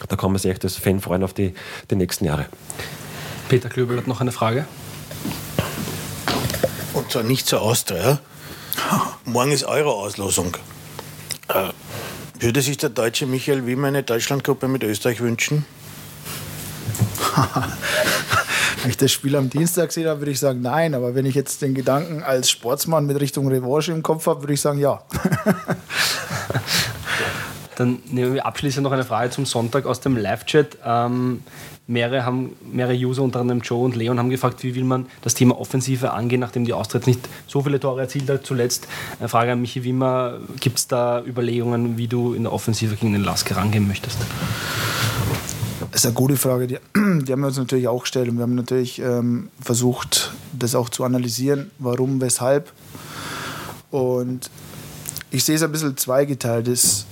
da 0.08 0.16
kann 0.16 0.32
man 0.32 0.40
sich 0.40 0.52
echt 0.52 0.64
als 0.64 0.78
Fan 0.78 1.02
freuen 1.02 1.24
auf 1.24 1.34
die, 1.34 1.54
die 1.92 1.96
nächsten 1.96 2.26
Jahre. 2.26 2.46
Peter 3.50 3.70
Klöbel 3.70 3.98
hat 3.98 4.08
noch 4.08 4.22
eine 4.22 4.32
Frage. 4.32 4.66
Und 6.94 7.12
zwar 7.12 7.24
nicht 7.24 7.48
zur 7.48 7.62
Austria. 7.62 8.20
Morgen 9.26 9.52
ist 9.52 9.66
eure 9.66 9.92
Auslosung. 9.92 10.56
Äh, 11.50 11.70
würde 12.40 12.62
sich 12.62 12.78
der 12.78 12.90
deutsche 12.90 13.26
Michael 13.26 13.66
Wiemer 13.66 13.88
eine 13.88 14.04
Deutschlandgruppe 14.04 14.68
mit 14.68 14.84
Österreich 14.84 15.22
wünschen? 15.22 15.66
wenn 18.82 18.90
ich 18.90 18.98
das 18.98 19.12
Spiel 19.12 19.36
am 19.36 19.50
Dienstag 19.50 19.92
sehe, 19.92 20.04
dann 20.04 20.20
würde 20.20 20.32
ich 20.32 20.40
sagen, 20.40 20.62
nein. 20.62 20.94
Aber 20.94 21.16
wenn 21.16 21.26
ich 21.26 21.36
jetzt 21.36 21.62
den 21.62 21.74
Gedanken 21.74 22.24
als 22.24 22.50
Sportsmann 22.50 23.06
mit 23.06 23.20
Richtung 23.20 23.48
Revanche 23.48 23.92
im 23.92 24.04
Kopf 24.04 24.28
habe, 24.28 24.42
würde 24.44 24.54
ich 24.54 24.62
sagen, 24.62 24.80
ja. 24.80 25.02
Dann 27.76 28.00
nehmen 28.06 28.36
wir 28.36 28.46
abschließend 28.46 28.84
noch 28.84 28.92
eine 28.92 29.04
Frage 29.04 29.32
zum 29.32 29.46
Sonntag 29.46 29.86
aus 29.86 30.00
dem 30.00 30.16
Live-Chat. 30.16 30.78
Ähm, 30.86 31.44
mehrere, 31.88 32.26
haben, 32.26 32.56
mehrere 32.72 32.96
User, 32.96 33.24
unter 33.24 33.40
anderem 33.40 33.62
Joe 33.62 33.84
und 33.84 33.96
Leon, 33.96 34.18
haben 34.18 34.30
gefragt, 34.30 34.64
wie 34.64 34.76
will 34.76 34.84
man 34.84 35.06
das 35.22 35.34
Thema 35.34 35.60
Offensive 35.60 36.14
angehen, 36.14 36.40
nachdem 36.40 36.66
die 36.66 36.74
Austria 36.74 37.02
nicht 37.06 37.28
so 37.48 37.62
viele 37.62 37.80
Tore 37.80 38.02
erzielt 38.02 38.30
hat 38.30 38.46
zuletzt. 38.46 38.88
Eine 39.20 39.30
Frage 39.30 39.52
an 39.52 39.62
Michi 39.62 39.84
Wimmer, 39.84 40.40
gibt 40.60 40.80
es 40.80 40.88
da 40.88 41.22
Überlegungen, 41.24 41.98
wie 41.98 42.08
du 42.08 42.34
in 42.34 42.44
der 42.44 42.54
Offensive 42.54 42.96
gegen 42.96 43.14
den 43.14 43.24
Lask 43.24 43.54
rangehen 43.56 43.88
möchtest? 43.88 44.18
Das 45.92 46.02
ist 46.02 46.06
eine 46.06 46.16
gute 46.16 46.38
Frage. 46.38 46.68
Die, 46.68 46.78
die, 46.96 47.32
haben 47.32 47.42
wir 47.42 47.48
uns 47.48 47.58
natürlich 47.58 47.88
auch 47.88 48.02
gestellt 48.02 48.30
und 48.30 48.38
wir 48.38 48.44
haben 48.44 48.56
natürlich 48.56 49.00
ähm, 49.00 49.50
versucht, 49.62 50.32
das 50.58 50.76
auch 50.76 50.90
zu 50.90 51.04
analysieren, 51.04 51.70
warum, 51.80 52.22
weshalb. 52.22 52.72
Und 53.92 54.50
ich 55.30 55.44
sehe 55.44 55.56
es 55.56 55.64
ein 55.64 55.72
bisschen 55.72 55.98
zweigeteilt. 55.98 56.68
Das, 56.68 57.06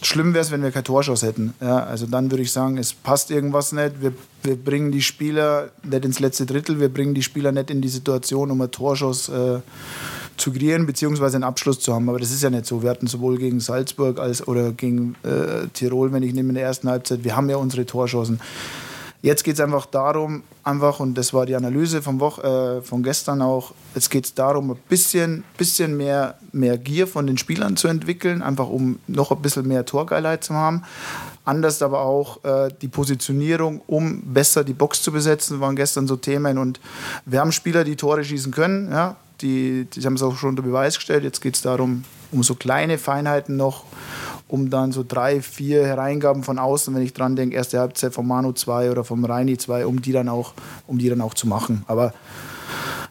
Schlimm 0.00 0.32
wäre 0.32 0.44
es, 0.44 0.50
wenn 0.52 0.62
wir 0.62 0.70
keine 0.70 0.84
Torschuss 0.84 1.22
hätten. 1.22 1.54
Ja, 1.60 1.80
also 1.84 2.06
dann 2.06 2.30
würde 2.30 2.42
ich 2.42 2.52
sagen, 2.52 2.78
es 2.78 2.92
passt 2.92 3.30
irgendwas 3.30 3.72
nicht. 3.72 4.00
Wir, 4.00 4.12
wir 4.44 4.56
bringen 4.56 4.92
die 4.92 5.02
Spieler 5.02 5.70
nicht 5.82 6.04
ins 6.04 6.20
letzte 6.20 6.46
Drittel, 6.46 6.78
wir 6.78 6.88
bringen 6.88 7.14
die 7.14 7.22
Spieler 7.22 7.50
nicht 7.50 7.70
in 7.70 7.80
die 7.80 7.88
Situation, 7.88 8.50
um 8.52 8.60
einen 8.60 8.70
Torschuss 8.70 9.28
äh, 9.28 9.58
zu 10.36 10.52
kreieren, 10.52 10.86
beziehungsweise 10.86 11.36
einen 11.36 11.44
Abschluss 11.44 11.80
zu 11.80 11.92
haben. 11.92 12.08
Aber 12.08 12.20
das 12.20 12.30
ist 12.30 12.44
ja 12.44 12.50
nicht 12.50 12.66
so. 12.66 12.82
Wir 12.82 12.90
hatten 12.90 13.08
sowohl 13.08 13.38
gegen 13.38 13.58
Salzburg 13.58 14.20
als 14.20 14.46
oder 14.46 14.70
gegen 14.70 15.16
äh, 15.24 15.66
Tirol, 15.74 16.12
wenn 16.12 16.22
ich 16.22 16.32
nehme 16.32 16.50
in 16.50 16.54
der 16.54 16.64
ersten 16.64 16.88
Halbzeit, 16.88 17.24
wir 17.24 17.34
haben 17.34 17.50
ja 17.50 17.56
unsere 17.56 17.84
Torschancen. 17.84 18.40
Jetzt 19.20 19.42
geht 19.42 19.54
es 19.54 19.60
einfach 19.60 19.86
darum, 19.86 20.44
einfach, 20.62 21.00
und 21.00 21.14
das 21.14 21.34
war 21.34 21.44
die 21.44 21.56
Analyse 21.56 22.02
vom 22.02 22.20
Woch, 22.20 22.38
äh, 22.38 22.82
von 22.82 23.02
gestern 23.02 23.42
auch, 23.42 23.72
jetzt 23.96 24.10
geht 24.10 24.26
es 24.26 24.34
darum, 24.34 24.70
ein 24.70 24.78
bisschen, 24.88 25.42
bisschen 25.56 25.96
mehr, 25.96 26.38
mehr 26.52 26.78
Gier 26.78 27.08
von 27.08 27.26
den 27.26 27.36
Spielern 27.36 27.76
zu 27.76 27.88
entwickeln, 27.88 28.42
einfach 28.42 28.68
um 28.68 29.00
noch 29.08 29.32
ein 29.32 29.42
bisschen 29.42 29.66
mehr 29.66 29.84
Torgeilheit 29.84 30.44
zu 30.44 30.54
haben. 30.54 30.84
Anders 31.44 31.82
aber 31.82 32.02
auch 32.02 32.44
äh, 32.44 32.68
die 32.80 32.86
Positionierung, 32.86 33.80
um 33.88 34.22
besser 34.22 34.62
die 34.62 34.74
Box 34.74 35.02
zu 35.02 35.10
besetzen, 35.10 35.60
waren 35.60 35.74
gestern 35.74 36.06
so 36.06 36.14
Themen. 36.14 36.56
Und 36.56 36.78
wir 37.26 37.40
haben 37.40 37.50
Spieler, 37.50 37.82
die 37.82 37.96
Tore 37.96 38.22
schießen 38.22 38.52
können, 38.52 38.92
ja, 38.92 39.16
die, 39.40 39.86
die 39.86 40.04
haben 40.04 40.14
es 40.14 40.22
auch 40.22 40.36
schon 40.36 40.50
unter 40.50 40.62
Beweis 40.62 40.94
gestellt. 40.94 41.24
Jetzt 41.24 41.40
geht 41.40 41.56
es 41.56 41.62
darum, 41.62 42.04
um 42.30 42.44
so 42.44 42.54
kleine 42.54 42.98
Feinheiten 42.98 43.56
noch 43.56 43.84
um 44.48 44.70
dann 44.70 44.92
so 44.92 45.04
drei, 45.06 45.40
vier 45.42 45.86
Hereingaben 45.86 46.42
von 46.42 46.58
außen, 46.58 46.94
wenn 46.94 47.02
ich 47.02 47.12
dran 47.12 47.36
denke, 47.36 47.54
erste 47.54 47.78
Halbzeit 47.78 48.14
vom 48.14 48.26
Manu 48.26 48.52
2 48.52 48.90
oder 48.90 49.04
vom 49.04 49.24
Reini 49.24 49.58
2, 49.58 49.86
um 49.86 50.02
die 50.02 50.12
dann 50.12 50.28
auch, 50.28 50.54
um 50.86 50.98
die 50.98 51.08
dann 51.08 51.20
auch 51.20 51.34
zu 51.34 51.46
machen. 51.46 51.84
Aber 51.86 52.12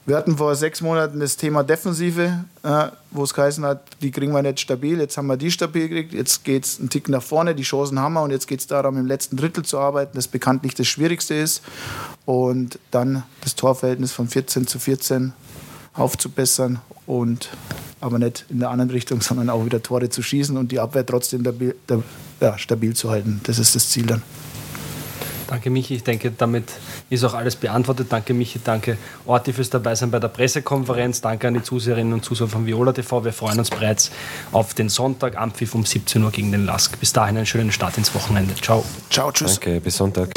Wir 0.07 0.15
hatten 0.15 0.37
vor 0.37 0.55
sechs 0.55 0.79
Monaten 0.79 1.19
das 1.19 1.35
Thema 1.35 1.65
Defensive, 1.65 2.45
äh, 2.63 2.85
wo 3.11 3.23
es 3.25 3.33
geheißen 3.33 3.65
hat, 3.65 3.81
die 4.01 4.09
kriegen 4.09 4.31
wir 4.31 4.41
nicht 4.41 4.61
stabil. 4.61 5.01
Jetzt 5.01 5.17
haben 5.17 5.27
wir 5.27 5.35
die 5.35 5.51
stabil 5.51 5.89
gekriegt. 5.89 6.13
Jetzt 6.13 6.45
geht 6.45 6.63
es 6.63 6.79
einen 6.79 6.89
Tick 6.89 7.09
nach 7.09 7.21
vorne, 7.21 7.53
die 7.53 7.63
Chancen 7.63 7.99
haben 7.99 8.13
wir 8.13 8.21
und 8.21 8.31
jetzt 8.31 8.47
geht 8.47 8.61
es 8.61 8.67
darum, 8.67 8.97
im 8.97 9.05
letzten 9.05 9.35
Drittel 9.35 9.65
zu 9.65 9.79
arbeiten, 9.79 10.15
das 10.15 10.29
bekanntlich 10.29 10.75
das 10.75 10.87
Schwierigste 10.87 11.33
ist. 11.33 11.61
Und 12.23 12.79
dann 12.91 13.23
das 13.41 13.55
Torverhältnis 13.55 14.13
von 14.13 14.29
14 14.29 14.65
zu 14.65 14.79
14 14.79 15.33
aufzubessern 15.97 16.79
und 17.05 17.49
aber 17.99 18.19
nicht 18.19 18.45
in 18.49 18.59
der 18.59 18.69
anderen 18.69 18.91
Richtung, 18.91 19.21
sondern 19.21 19.49
auch 19.49 19.65
wieder 19.65 19.81
Tore 19.81 20.09
zu 20.09 20.21
schießen 20.21 20.55
und 20.57 20.71
die 20.71 20.79
Abwehr 20.79 21.05
trotzdem 21.05 21.41
stabil, 21.41 21.75
ja, 22.39 22.57
stabil 22.57 22.95
zu 22.95 23.09
halten. 23.09 23.41
Das 23.43 23.59
ist 23.59 23.75
das 23.75 23.89
Ziel 23.89 24.05
dann. 24.05 24.21
Danke, 25.47 25.69
Michi. 25.69 25.95
Ich 25.95 26.03
denke, 26.03 26.31
damit 26.31 26.65
ist 27.09 27.23
auch 27.23 27.33
alles 27.33 27.55
beantwortet. 27.55 28.07
Danke, 28.09 28.33
Michi. 28.33 28.59
Danke, 28.61 28.97
Orti, 29.25 29.53
fürs 29.53 29.69
Dabeisein 29.69 30.11
bei 30.11 30.19
der 30.19 30.27
Pressekonferenz. 30.27 31.21
Danke 31.21 31.47
an 31.47 31.53
die 31.53 31.63
Zuseherinnen 31.63 32.13
und 32.13 32.25
Zuseher 32.25 32.47
von 32.47 32.65
Viola 32.65 32.91
TV. 32.91 33.23
Wir 33.23 33.33
freuen 33.33 33.57
uns 33.57 33.69
bereits 33.69 34.11
auf 34.51 34.73
den 34.73 34.89
Sonntag, 34.89 35.37
Ampfiff 35.37 35.73
um 35.73 35.85
17 35.85 36.21
Uhr 36.21 36.31
gegen 36.31 36.51
den 36.51 36.65
Lask. 36.65 36.99
Bis 36.99 37.13
dahin 37.13 37.37
einen 37.37 37.45
schönen 37.45 37.71
Start 37.71 37.97
ins 37.97 38.13
Wochenende. 38.13 38.53
Ciao. 38.55 38.83
Ciao, 39.09 39.31
tschüss. 39.31 39.59
Danke, 39.59 39.79
bis 39.79 39.95
Sonntag. 39.95 40.33